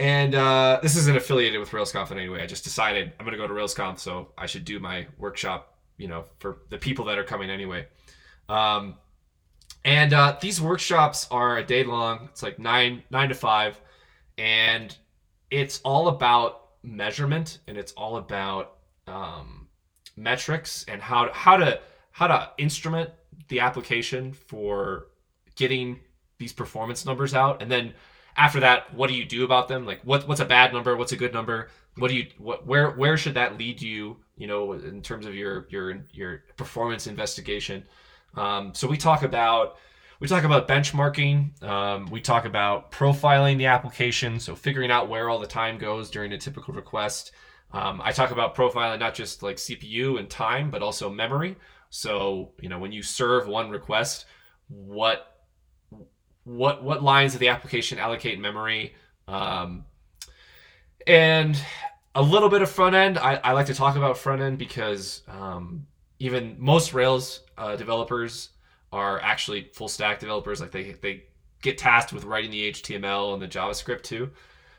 and 0.00 0.34
uh, 0.34 0.80
this 0.82 0.96
isn't 0.96 1.16
affiliated 1.16 1.60
with 1.60 1.70
RailsConf 1.70 2.10
in 2.10 2.18
any 2.18 2.30
way. 2.30 2.42
I 2.42 2.46
just 2.46 2.64
decided 2.64 3.12
I'm 3.20 3.26
going 3.26 3.36
to 3.36 3.38
go 3.38 3.46
to 3.46 3.54
RailsConf, 3.54 3.98
so 3.98 4.32
I 4.36 4.46
should 4.46 4.64
do 4.64 4.80
my 4.80 5.06
workshop, 5.18 5.78
you 5.98 6.08
know 6.08 6.24
for 6.38 6.62
the 6.70 6.78
people 6.78 7.04
that 7.04 7.18
are 7.18 7.24
coming 7.24 7.50
anyway. 7.50 7.86
Um, 8.48 8.96
and 9.84 10.12
uh, 10.12 10.38
these 10.40 10.60
workshops 10.60 11.28
are 11.30 11.58
a 11.58 11.64
day 11.64 11.84
long. 11.84 12.28
It's 12.32 12.42
like 12.42 12.58
nine 12.58 13.02
nine 13.10 13.28
to 13.28 13.34
five, 13.34 13.78
and 14.38 14.96
it's 15.50 15.80
all 15.84 16.08
about 16.08 16.60
measurement 16.82 17.58
and 17.66 17.76
it's 17.76 17.92
all 17.92 18.16
about 18.16 18.78
um, 19.06 19.68
metrics 20.16 20.84
and 20.88 21.02
how 21.02 21.26
to, 21.26 21.32
how 21.32 21.56
to 21.56 21.80
how 22.12 22.26
to 22.26 22.50
instrument 22.58 23.10
the 23.48 23.60
application 23.60 24.32
for 24.32 25.08
getting 25.56 26.00
these 26.38 26.52
performance 26.52 27.04
numbers 27.04 27.34
out 27.34 27.60
and 27.60 27.70
then 27.70 27.92
after 28.36 28.60
that 28.60 28.92
what 28.94 29.08
do 29.08 29.14
you 29.14 29.24
do 29.24 29.44
about 29.44 29.68
them? 29.68 29.86
Like 29.86 30.00
what 30.02 30.26
what's 30.28 30.40
a 30.40 30.44
bad 30.44 30.72
number? 30.72 30.96
What's 30.96 31.12
a 31.12 31.16
good 31.16 31.32
number? 31.32 31.70
What 31.96 32.08
do 32.08 32.16
you 32.16 32.26
what 32.38 32.66
where 32.66 32.90
where 32.90 33.16
should 33.16 33.34
that 33.34 33.58
lead 33.58 33.82
you 33.82 34.18
you 34.36 34.46
know 34.46 34.72
in 34.72 35.02
terms 35.02 35.26
of 35.26 35.34
your 35.34 35.66
your 35.70 36.04
your 36.12 36.44
performance 36.56 37.06
investigation? 37.06 37.84
Um, 38.36 38.74
so 38.74 38.86
we 38.88 38.96
talk 38.96 39.22
about 39.22 39.76
we 40.20 40.28
talk 40.28 40.44
about 40.44 40.68
benchmarking 40.68 41.62
um, 41.62 42.06
we 42.10 42.20
talk 42.20 42.44
about 42.44 42.92
profiling 42.92 43.58
the 43.58 43.66
application 43.66 44.38
so 44.38 44.54
figuring 44.54 44.90
out 44.90 45.08
where 45.08 45.28
all 45.28 45.38
the 45.38 45.46
time 45.46 45.78
goes 45.78 46.10
during 46.10 46.32
a 46.32 46.38
typical 46.38 46.74
request. 46.74 47.32
Um, 47.72 48.00
i 48.02 48.10
talk 48.10 48.32
about 48.32 48.56
profiling 48.56 48.98
not 48.98 49.14
just 49.14 49.44
like 49.44 49.54
cpu 49.54 50.18
and 50.18 50.28
time 50.28 50.70
but 50.70 50.82
also 50.82 51.10
memory. 51.10 51.56
So 51.90 52.52
you 52.60 52.68
know 52.68 52.78
when 52.78 52.92
you 52.92 53.02
serve 53.02 53.48
one 53.48 53.70
request 53.70 54.26
what 54.68 55.29
what 56.44 56.82
what 56.82 57.02
lines 57.02 57.34
of 57.34 57.40
the 57.40 57.48
application 57.48 57.98
allocate 57.98 58.38
memory. 58.38 58.94
Um, 59.28 59.84
and 61.06 61.56
a 62.14 62.22
little 62.22 62.48
bit 62.48 62.62
of 62.62 62.70
front 62.70 62.94
end. 62.94 63.18
I, 63.18 63.36
I 63.36 63.52
like 63.52 63.66
to 63.66 63.74
talk 63.74 63.96
about 63.96 64.18
front 64.18 64.42
end 64.42 64.58
because 64.58 65.22
um, 65.28 65.86
even 66.18 66.56
most 66.58 66.92
rails 66.92 67.40
uh, 67.56 67.76
developers 67.76 68.50
are 68.92 69.20
actually 69.20 69.70
full 69.72 69.88
stack 69.88 70.18
developers. 70.18 70.60
Like 70.60 70.72
they 70.72 70.92
they 71.00 71.24
get 71.62 71.78
tasked 71.78 72.12
with 72.12 72.24
writing 72.24 72.50
the 72.50 72.72
html 72.72 73.34
and 73.34 73.42
the 73.42 73.48
javascript 73.48 74.02
too. 74.02 74.30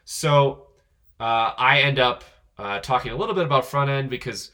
So 0.03 0.67
uh, 1.19 1.53
i 1.57 1.81
end 1.81 1.99
up 1.99 2.23
uh, 2.57 2.79
talking 2.79 3.11
a 3.11 3.15
little 3.15 3.35
bit 3.35 3.45
about 3.45 3.65
front 3.65 3.89
end 3.89 4.09
because 4.09 4.51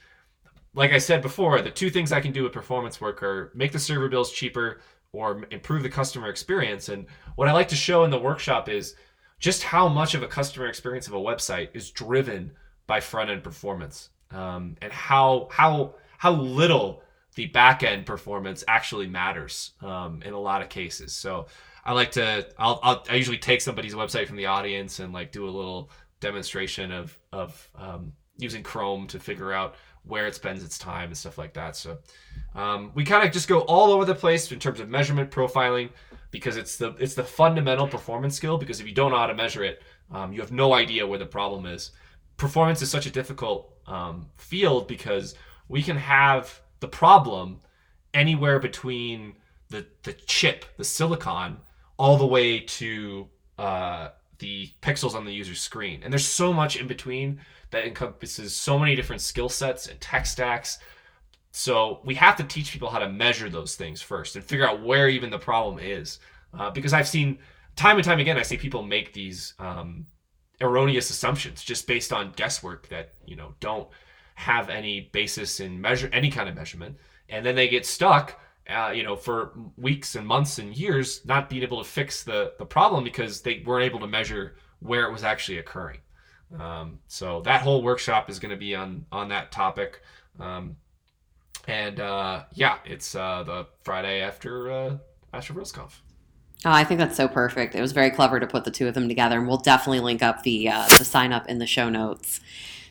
like 0.74 0.92
i 0.92 0.98
said 0.98 1.22
before 1.22 1.62
the 1.62 1.72
two 1.72 1.90
things 1.90 2.12
i 2.12 2.20
can 2.20 2.32
do 2.32 2.44
with 2.44 2.52
performance 2.52 3.00
work 3.02 3.24
are 3.24 3.52
make 3.56 3.72
the 3.72 3.80
server 3.80 4.10
bills 4.10 4.32
cheaper 4.32 4.82
or 5.14 5.46
improve 5.52 5.84
the 5.84 5.90
customer 5.90 6.30
experience. 6.30 6.90
And 6.90 7.06
what 7.36 7.48
I 7.48 7.52
like 7.52 7.68
to 7.70 7.76
show 7.76 8.04
in 8.04 8.12
the 8.12 8.20
workshop 8.20 8.70
is 8.70 8.96
just 9.40 9.64
how 9.64 9.88
much 9.88 10.14
of 10.14 10.24
a 10.24 10.28
customer 10.28 10.68
experience 10.68 11.08
of 11.08 11.14
a 11.14 11.20
website 11.20 11.70
is 11.74 11.92
driven 11.92 12.52
by 12.88 13.00
front 13.00 13.30
end 13.30 13.44
performance, 13.44 14.10
um, 14.32 14.76
and 14.82 14.92
how 14.92 15.48
how 15.52 15.96
how 16.18 16.32
little 16.32 17.04
the 17.36 17.46
back 17.48 17.84
end 17.84 18.06
performance 18.06 18.64
actually 18.68 19.08
matters 19.08 19.74
um, 19.82 20.22
in 20.26 20.34
a 20.34 20.40
lot 20.40 20.62
of 20.62 20.70
cases. 20.70 21.14
So 21.14 21.48
I 21.86 21.94
like 21.94 22.12
to 22.12 22.48
I'll, 22.58 22.80
I'll, 22.82 23.04
i 23.10 23.16
usually 23.16 23.38
take 23.38 23.62
somebody's 23.62 23.94
website 23.94 24.28
from 24.28 24.38
the 24.38 24.48
audience 24.48 25.00
and 25.00 25.14
like 25.14 25.32
do 25.32 25.48
a 25.48 25.52
little 25.52 25.92
demonstration 26.20 26.92
of 26.92 27.18
of 27.32 27.70
um, 27.76 28.14
using 28.38 28.64
Chrome 28.64 29.08
to 29.08 29.20
figure 29.20 29.54
out 29.54 29.76
where 30.08 30.28
it 30.28 30.36
spends 30.36 30.64
its 30.64 30.78
time 30.78 31.10
and 31.10 31.18
stuff 31.18 31.38
like 31.38 31.54
that. 31.54 31.76
So 31.76 31.98
um, 32.56 32.92
we 32.96 33.04
kind 33.04 33.26
of 33.26 33.34
just 33.34 33.48
go 33.48 33.62
all 33.62 33.92
over 33.92 34.06
the 34.06 34.16
place 34.16 34.52
in 34.52 34.60
terms 34.60 34.80
of 34.80 34.90
measurement 34.90 35.32
profiling 35.32 35.90
because 36.32 36.58
it's 36.58 36.78
the 36.78 36.96
it's 37.00 37.14
the 37.14 37.24
fundamental 37.24 37.88
performance 37.88 38.36
skill. 38.36 38.58
Because 38.58 38.80
if 38.80 38.88
you 38.88 38.94
don't 38.94 39.12
know 39.12 39.18
how 39.18 39.28
to 39.28 39.36
measure 39.36 39.64
it, 39.64 39.82
um, 40.12 40.34
you 40.34 40.42
have 40.42 40.52
no 40.52 40.74
idea 40.74 41.06
where 41.06 41.20
the 41.20 41.26
problem 41.26 41.66
is. 41.66 41.92
Performance 42.38 42.82
is 42.82 42.90
such 42.90 43.06
a 43.06 43.12
difficult 43.12 43.74
um, 43.88 44.30
field 44.38 44.88
because 44.88 45.36
we 45.68 45.82
can 45.82 45.98
have 45.98 46.62
the 46.80 46.88
problem 46.88 47.60
anywhere 48.14 48.60
between 48.60 49.34
the 49.70 49.86
the 50.04 50.14
chip, 50.14 50.66
the 50.78 50.84
silicon, 50.84 51.58
all 51.98 52.18
the 52.18 52.26
way 52.26 52.60
to 52.60 53.28
uh, 53.58 54.10
the 54.40 54.70
pixels 54.82 55.16
on 55.16 55.26
the 55.26 55.34
user's 55.34 55.62
screen, 55.62 56.02
and 56.04 56.12
there's 56.12 56.26
so 56.26 56.54
much 56.54 56.76
in 56.76 56.88
between 56.88 57.40
that 57.72 57.86
encompasses 57.86 58.56
so 58.56 58.80
many 58.80 58.96
different 58.96 59.22
skill 59.22 59.50
sets 59.50 59.88
and 59.88 60.00
tech 60.00 60.26
stacks. 60.26 60.80
So 61.52 62.02
we 62.06 62.16
have 62.16 62.36
to 62.38 62.44
teach 62.44 62.72
people 62.72 62.90
how 62.90 63.00
to 63.00 63.10
measure 63.10 63.50
those 63.50 63.76
things 63.76 64.02
first 64.02 64.36
and 64.36 64.46
figure 64.46 64.68
out 64.68 64.84
where 64.84 65.10
even 65.10 65.30
the 65.30 65.40
problem 65.40 65.80
is. 65.80 66.20
Uh, 66.58 66.70
because 66.70 66.94
I've 66.94 67.08
seen 67.08 67.40
time 67.76 67.98
and 67.98 68.06
time 68.06 68.20
again, 68.20 68.38
I 68.38 68.44
see 68.44 68.58
people 68.58 68.84
make 68.84 69.14
these 69.14 69.54
um, 69.60 70.06
erroneous 70.62 71.10
assumptions 71.10 71.64
just 71.64 71.88
based 71.88 72.14
on 72.14 72.32
guesswork 72.36 72.88
that 72.90 73.14
you 73.26 73.36
know 73.36 73.54
don't 73.60 73.88
have 74.36 74.70
any 74.70 75.10
basis 75.14 75.60
in 75.60 75.80
measure 75.82 76.10
any 76.14 76.30
kind 76.30 76.48
of 76.48 76.56
measurement, 76.56 76.96
and 77.30 77.46
then 77.46 77.56
they 77.56 77.68
get 77.68 77.86
stuck. 77.86 78.40
Uh, 78.70 78.92
you 78.94 79.04
know, 79.04 79.16
for 79.16 79.54
weeks 79.78 80.16
and 80.16 80.28
months 80.28 80.60
and 80.60 80.76
years, 80.76 81.26
not 81.26 81.50
being 81.50 81.64
able 81.64 81.82
to 81.82 81.90
fix 81.90 82.24
the 82.24 82.54
the 82.58 82.66
problem 82.66 83.04
because 83.04 83.42
they 83.42 83.64
weren't 83.66 83.86
able 83.86 84.00
to 84.00 84.08
measure 84.08 84.56
where 84.80 85.08
it 85.08 85.12
was 85.12 85.24
actually 85.24 85.58
occurring. 85.58 86.00
Um, 86.60 87.00
so 87.08 87.42
that 87.42 87.62
whole 87.62 87.82
workshop 87.82 88.30
is 88.30 88.40
going 88.40 88.52
to 88.52 88.58
be 88.58 88.76
on 88.76 89.06
on 89.12 89.30
that 89.30 89.52
topic. 89.52 90.02
Um, 90.40 90.78
and 91.68 92.00
uh, 92.00 92.44
yeah, 92.54 92.78
it's 92.86 93.16
uh, 93.16 93.44
the 93.44 93.68
Friday 93.84 94.22
after 94.22 94.72
uh, 94.72 94.98
RailsConf. 95.34 95.92
Oh, 96.66 96.72
I 96.72 96.84
think 96.84 96.98
that's 96.98 97.16
so 97.16 97.28
perfect. 97.28 97.76
It 97.76 97.82
was 97.82 97.92
very 97.92 98.10
clever 98.10 98.40
to 98.40 98.48
put 98.48 98.64
the 98.64 98.72
two 98.72 98.88
of 98.88 98.96
them 98.96 99.08
together, 99.08 99.38
and 99.38 99.48
we'll 99.48 99.58
definitely 99.58 100.00
link 100.00 100.24
up 100.24 100.44
the 100.44 100.70
uh, 100.70 100.88
the 100.98 101.06
sign 101.06 101.32
up 101.32 101.48
in 101.48 101.60
the 101.60 101.68
show 101.68 101.90
notes. 101.90 102.40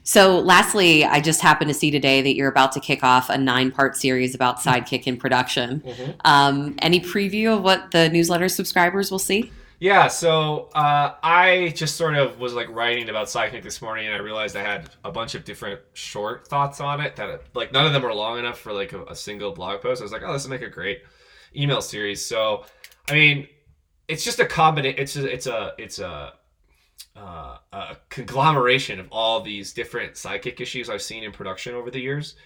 So, 0.07 0.38
lastly, 0.38 1.05
I 1.05 1.21
just 1.21 1.40
happened 1.40 1.69
to 1.69 1.75
see 1.75 1.90
today 1.90 2.23
that 2.23 2.37
you're 2.37 2.49
about 2.49 2.71
to 2.73 2.81
kick 2.81 3.03
off 3.03 3.29
a 3.29 3.37
nine 3.37 3.73
part 3.73 3.97
series 3.97 4.37
about 4.37 4.61
Sidekiq 4.61 5.05
in 5.09 5.16
production. 5.16 5.81
Mm-hmm. 5.81 6.11
Um, 6.25 6.77
any 6.79 7.01
preview 7.01 7.57
of 7.57 7.64
what 7.64 7.90
the 7.90 8.09
newsletter 8.11 8.49
subscribers 8.49 9.11
will 9.11 9.19
see? 9.19 9.51
Yeah, 9.81 10.07
so 10.07 10.71
uh, 10.77 11.14
I 11.25 11.73
just 11.75 11.97
sort 11.97 12.14
of 12.14 12.38
was 12.38 12.55
like 12.55 12.69
writing 12.71 13.09
about 13.09 13.27
Sidekiq 13.27 13.64
this 13.64 13.83
morning, 13.83 14.07
and 14.07 14.14
I 14.14 14.19
realized 14.19 14.55
I 14.55 14.62
had 14.62 14.90
a 15.05 15.11
bunch 15.11 15.35
of 15.35 15.45
different 15.45 15.81
short 15.95 16.47
thoughts 16.47 16.81
on 16.81 17.01
it 17.01 17.16
that 17.16 17.42
like 17.55 17.73
none 17.73 17.85
of 17.85 17.92
them 17.92 18.03
were 18.03 18.14
long 18.14 18.38
enough 18.38 18.61
for 18.61 18.73
like 18.73 18.92
a, 18.92 19.05
a 19.07 19.16
single 19.16 19.51
blog 19.51 19.83
post. 19.83 20.01
I 20.01 20.05
was 20.05 20.12
like, 20.12 20.23
oh, 20.25 20.33
this 20.33 20.45
will 20.45 20.53
make 20.53 20.62
a 20.62 20.71
great 20.71 21.03
email 21.57 21.83
series. 21.83 22.25
So, 22.25 22.64
I 23.11 23.14
mean, 23.14 23.49
it's 24.07 24.25
just 24.25 24.38
a 24.38 24.47
combination. 24.47 25.01
It's 25.01 25.16
a, 25.16 25.33
it's 25.33 25.47
a 25.49 25.73
it's 25.79 25.99
a 25.99 26.35
uh, 27.17 27.59
a 27.73 27.97
conglomeration 28.09 29.01
of 29.01 29.09
all 29.11 29.41
these 29.41 29.73
different 29.73 30.15
Sidekiq 30.15 30.61
issues 30.61 30.91
I've 30.91 31.03
seen 31.03 31.25
in 31.25 31.33
production 31.33 31.75
over 31.75 31.91
the 31.91 32.01
years. 32.01 32.37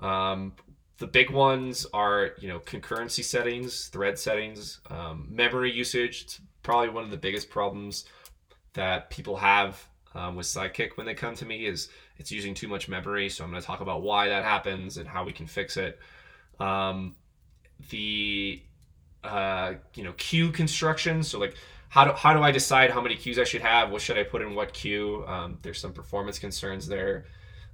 Um, 0.00 0.52
the 0.98 1.06
big 1.06 1.30
ones 1.30 1.86
are 1.92 2.32
you 2.38 2.48
know 2.48 2.60
concurrency 2.60 3.24
settings, 3.24 3.88
thread 3.88 4.18
settings, 4.18 4.80
um, 4.90 5.26
memory 5.30 5.72
usage. 5.72 6.22
It's 6.22 6.40
probably 6.62 6.90
one 6.90 7.04
of 7.04 7.10
the 7.10 7.16
biggest 7.16 7.50
problems 7.50 8.04
that 8.74 9.10
people 9.10 9.36
have 9.36 9.82
um, 10.14 10.36
with 10.36 10.46
Sidekiq 10.46 10.96
when 10.96 11.06
they 11.06 11.14
come 11.14 11.34
to 11.36 11.46
me 11.46 11.66
is 11.66 11.88
it's 12.18 12.30
using 12.30 12.54
too 12.54 12.68
much 12.68 12.88
memory. 12.88 13.28
So 13.28 13.44
I'm 13.44 13.50
going 13.50 13.62
to 13.62 13.66
talk 13.66 13.80
about 13.80 14.02
why 14.02 14.28
that 14.28 14.44
happens 14.44 14.96
and 14.96 15.08
how 15.08 15.24
we 15.24 15.32
can 15.32 15.46
fix 15.46 15.76
it. 15.76 15.98
Um, 16.60 17.14
the 17.90 18.62
uh, 19.24 19.74
you 19.94 20.04
know 20.04 20.12
queue 20.12 20.50
construction. 20.50 21.22
So 21.22 21.38
like 21.38 21.54
how 21.88 22.04
do 22.04 22.12
how 22.12 22.34
do 22.34 22.42
I 22.42 22.50
decide 22.50 22.90
how 22.90 23.00
many 23.00 23.16
queues 23.16 23.38
I 23.38 23.44
should 23.44 23.62
have? 23.62 23.90
What 23.90 24.02
should 24.02 24.18
I 24.18 24.24
put 24.24 24.42
in 24.42 24.54
what 24.54 24.72
queue? 24.72 25.24
Um, 25.26 25.58
there's 25.62 25.80
some 25.80 25.92
performance 25.92 26.38
concerns 26.38 26.86
there. 26.86 27.24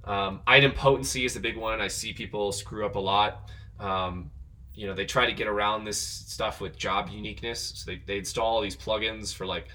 Um, 0.05 0.41
idempotency 0.47 1.25
is 1.25 1.35
the 1.35 1.41
big 1.41 1.57
one. 1.57 1.81
I 1.81 1.89
see 1.89 2.13
people 2.13 2.53
screw 2.53 2.85
up 2.85 2.97
a 2.97 3.01
lot. 3.01 3.51
Um, 3.81 4.31
you 4.75 4.87
know 4.87 4.95
they 4.95 5.07
try 5.07 5.27
to 5.27 5.33
get 5.33 5.47
around 5.47 5.85
this 5.85 5.99
stuff 5.99 6.61
with 6.61 6.77
job 6.77 7.09
uniqueness 7.09 7.73
so 7.77 7.91
they, 7.91 8.03
they 8.07 8.19
install 8.19 8.61
these 8.61 8.77
plugins 8.77 9.33
for 9.33 9.47
like 9.47 9.69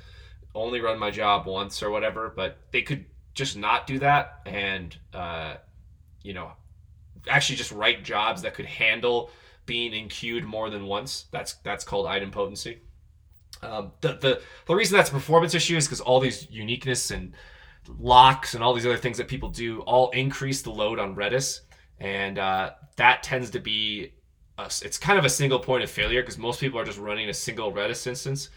only 0.56 0.82
run 0.82 1.00
my 1.00 1.10
job 1.10 1.46
once 1.46 1.82
or 1.82 1.90
whatever 1.90 2.34
but 2.36 2.58
they 2.72 2.82
could 2.82 3.06
just 3.34 3.56
not 3.56 3.88
do 3.88 4.00
that 4.00 4.42
and 4.46 4.98
uh, 5.14 5.56
you 6.22 6.34
know 6.34 6.52
actually 7.28 7.56
just 7.56 7.72
write 7.72 8.04
jobs 8.04 8.42
that 8.42 8.54
could 8.54 8.66
handle 8.66 9.30
being 9.70 9.94
enqueued 9.94 10.44
more 10.44 10.70
than 10.70 10.86
once 10.86 11.28
that's 11.32 11.54
that's 11.64 11.86
called 11.86 12.06
idempotency 12.08 12.78
um, 13.62 13.92
the, 14.02 14.14
the 14.14 14.42
the 14.68 14.76
reason 14.76 14.98
that's 14.98 15.10
a 15.10 15.14
performance 15.14 15.54
issue 15.54 15.78
is 15.78 15.86
because 15.86 16.02
all 16.02 16.20
these 16.20 16.50
uniqueness 16.50 17.12
and 17.12 17.34
locks 18.00 18.54
and 18.54 18.64
all 18.64 18.74
these 18.74 18.86
other 18.86 18.98
things 18.98 19.18
that 19.18 19.28
people 19.28 19.50
do 19.50 19.82
all 19.82 20.10
increase 20.10 20.62
the 20.62 20.70
load 20.70 21.00
on 21.00 21.16
redis 21.16 21.62
and 22.00 22.40
uh, 22.40 22.72
that 22.96 23.24
tends 23.24 23.50
to 23.52 23.60
be 23.60 24.14
a, 24.60 24.66
it's 24.66 24.98
kind 24.98 25.18
of 25.18 25.26
a 25.26 25.30
single 25.30 25.60
point 25.60 25.84
of 25.84 25.90
failure 25.90 26.22
because 26.22 26.38
most 26.38 26.60
people 26.60 26.80
are 26.80 26.86
just 26.86 27.00
running 27.00 27.30
a 27.30 27.34
single 27.34 27.72
Redis 27.72 28.06
instance. 28.08 28.50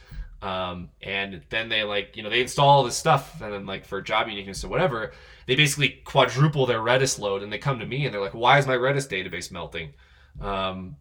Um, 0.43 0.91
and 1.01 1.41
then 1.51 1.69
they 1.69 1.85
like, 1.85 2.17
you 2.17 2.23
know, 2.23 2.31
they 2.31 2.41
install 2.41 2.69
all 2.69 2.83
this 2.83 2.97
stuff 2.97 3.41
and 3.41 3.53
then 3.53 3.65
like 3.65 3.85
for 3.85 4.03
job 4.03 4.29
uniqueness 4.29 4.65
or 4.65 4.69
whatever, 4.69 5.13
they 5.47 5.55
basically 5.55 6.01
quadruple 6.05 6.67
their 6.67 6.81
Redis 6.81 7.19
load 7.19 7.43
and 7.43 7.53
they 7.53 7.59
come 7.59 7.79
to 7.79 7.87
me 7.87 8.05
and 8.05 8.13
they're 8.13 8.21
like, 8.21 8.35
why 8.35 8.59
is 8.59 8.67
my 8.67 8.77
Redis 8.77 9.09
database 9.09 9.53
melting? 9.53 9.93
Um, 10.41 10.97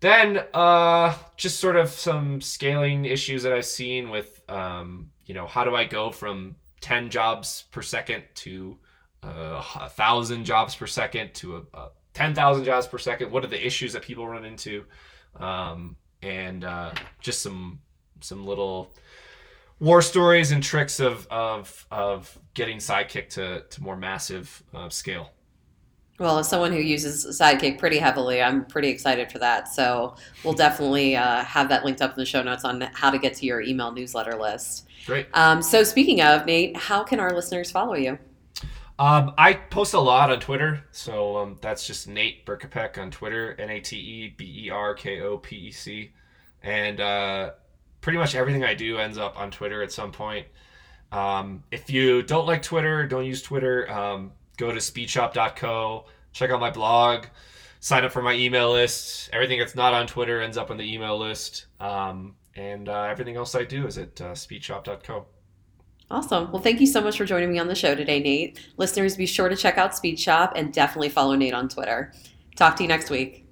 then 0.00 0.42
uh, 0.54 1.14
just 1.36 1.60
sort 1.60 1.76
of 1.76 1.90
some 1.90 2.40
scaling 2.40 3.04
issues 3.04 3.42
that 3.42 3.52
I've 3.52 3.66
seen 3.66 4.10
with, 4.10 4.42
um, 4.48 5.10
you 5.26 5.34
know, 5.34 5.46
how 5.46 5.64
do 5.64 5.74
I 5.74 5.84
go 5.84 6.10
from 6.10 6.56
10 6.80 7.10
jobs 7.10 7.64
per 7.70 7.82
second 7.82 8.24
to 8.36 8.78
uh, 9.22 9.62
a 9.80 9.88
thousand 9.88 10.44
jobs 10.44 10.74
per 10.74 10.86
second 10.86 11.34
to 11.34 11.56
a, 11.56 11.78
a 11.78 11.90
10,000 12.14 12.64
jobs 12.64 12.86
per 12.86 12.98
second. 12.98 13.30
What 13.30 13.44
are 13.44 13.48
the 13.48 13.64
issues 13.64 13.92
that 13.92 14.02
people 14.02 14.26
run 14.26 14.44
into? 14.44 14.84
Um, 15.36 15.96
and 16.22 16.64
uh, 16.64 16.92
just 17.20 17.42
some 17.42 17.80
some 18.20 18.46
little 18.46 18.94
war 19.78 20.02
stories 20.02 20.52
and 20.52 20.62
tricks 20.62 21.00
of 21.00 21.26
of 21.28 21.86
of 21.90 22.38
getting 22.54 22.78
Sidekiq 22.78 23.28
to 23.30 23.62
to 23.62 23.82
more 23.82 23.96
massive 23.96 24.62
uh, 24.74 24.88
scale. 24.88 25.30
Well, 26.20 26.38
as 26.38 26.50
someone 26.50 26.70
who 26.70 26.80
uses 26.80 27.24
Sidekiq 27.40 27.78
pretty 27.78 27.96
heavily, 27.96 28.42
I'm 28.42 28.66
pretty 28.66 28.88
excited 28.88 29.32
for 29.32 29.38
that. 29.38 29.68
So 29.68 30.16
we'll 30.44 30.52
definitely 30.52 31.16
uh, 31.16 31.42
have 31.44 31.70
that 31.70 31.82
linked 31.82 32.02
up 32.02 32.10
in 32.10 32.16
the 32.16 32.26
show 32.26 32.42
notes 32.42 32.62
on 32.62 32.82
how 32.92 33.10
to 33.10 33.18
get 33.18 33.32
to 33.36 33.46
your 33.46 33.62
email 33.62 33.90
newsletter 33.90 34.36
list. 34.36 34.86
Great. 35.06 35.28
Um, 35.32 35.62
so 35.62 35.82
speaking 35.82 36.20
of 36.20 36.44
Nate, 36.44 36.76
how 36.76 37.02
can 37.04 37.20
our 37.20 37.32
listeners 37.32 37.70
follow 37.70 37.94
you? 37.94 38.18
Um, 38.98 39.32
I 39.38 39.54
post 39.54 39.94
a 39.94 39.98
lot 39.98 40.30
on 40.30 40.40
Twitter, 40.40 40.84
so 40.90 41.38
um, 41.38 41.56
that's 41.62 41.86
just 41.86 42.06
Nate 42.06 42.44
Berkopec 42.44 42.98
on 42.98 43.10
Twitter, 43.10 43.58
N 43.58 43.70
A 43.70 43.80
T 43.80 43.96
E 43.96 44.34
B 44.36 44.66
E 44.66 44.70
R 44.70 44.92
K 44.92 45.22
O 45.22 45.38
P 45.38 45.56
E 45.56 45.70
C, 45.70 46.12
and 46.62 47.00
uh, 47.00 47.52
pretty 48.02 48.18
much 48.18 48.34
everything 48.34 48.62
I 48.62 48.74
do 48.74 48.98
ends 48.98 49.16
up 49.16 49.40
on 49.40 49.50
Twitter 49.50 49.82
at 49.82 49.90
some 49.90 50.12
point. 50.12 50.48
Um, 51.12 51.64
if 51.70 51.88
you 51.88 52.22
don't 52.22 52.46
like 52.46 52.60
Twitter, 52.60 53.06
don't 53.06 53.24
use 53.24 53.40
Twitter. 53.40 53.90
Go 54.60 54.70
to 54.70 54.76
speedshop.co, 54.76 56.04
check 56.34 56.50
out 56.50 56.60
my 56.60 56.70
blog, 56.70 57.24
sign 57.80 58.04
up 58.04 58.12
for 58.12 58.20
my 58.20 58.34
email 58.34 58.70
list. 58.70 59.30
Everything 59.32 59.58
that's 59.58 59.74
not 59.74 59.94
on 59.94 60.06
Twitter 60.06 60.42
ends 60.42 60.58
up 60.58 60.70
on 60.70 60.76
the 60.76 60.84
email 60.84 61.18
list, 61.18 61.64
um, 61.80 62.34
and 62.56 62.90
uh, 62.90 63.04
everything 63.04 63.36
else 63.36 63.54
I 63.54 63.64
do 63.64 63.86
is 63.86 63.96
at 63.96 64.20
uh, 64.20 64.32
speedshop.co. 64.32 65.24
Awesome. 66.10 66.52
Well, 66.52 66.60
thank 66.60 66.78
you 66.78 66.86
so 66.86 67.00
much 67.00 67.16
for 67.16 67.24
joining 67.24 67.50
me 67.50 67.58
on 67.58 67.68
the 67.68 67.74
show 67.74 67.94
today, 67.94 68.20
Nate. 68.20 68.60
Listeners, 68.76 69.16
be 69.16 69.24
sure 69.24 69.48
to 69.48 69.56
check 69.56 69.78
out 69.78 69.92
Speedshop 69.92 70.52
and 70.54 70.74
definitely 70.74 71.08
follow 71.08 71.34
Nate 71.36 71.54
on 71.54 71.70
Twitter. 71.70 72.12
Talk 72.54 72.76
to 72.76 72.82
you 72.82 72.88
next 72.88 73.08
week. 73.08 73.46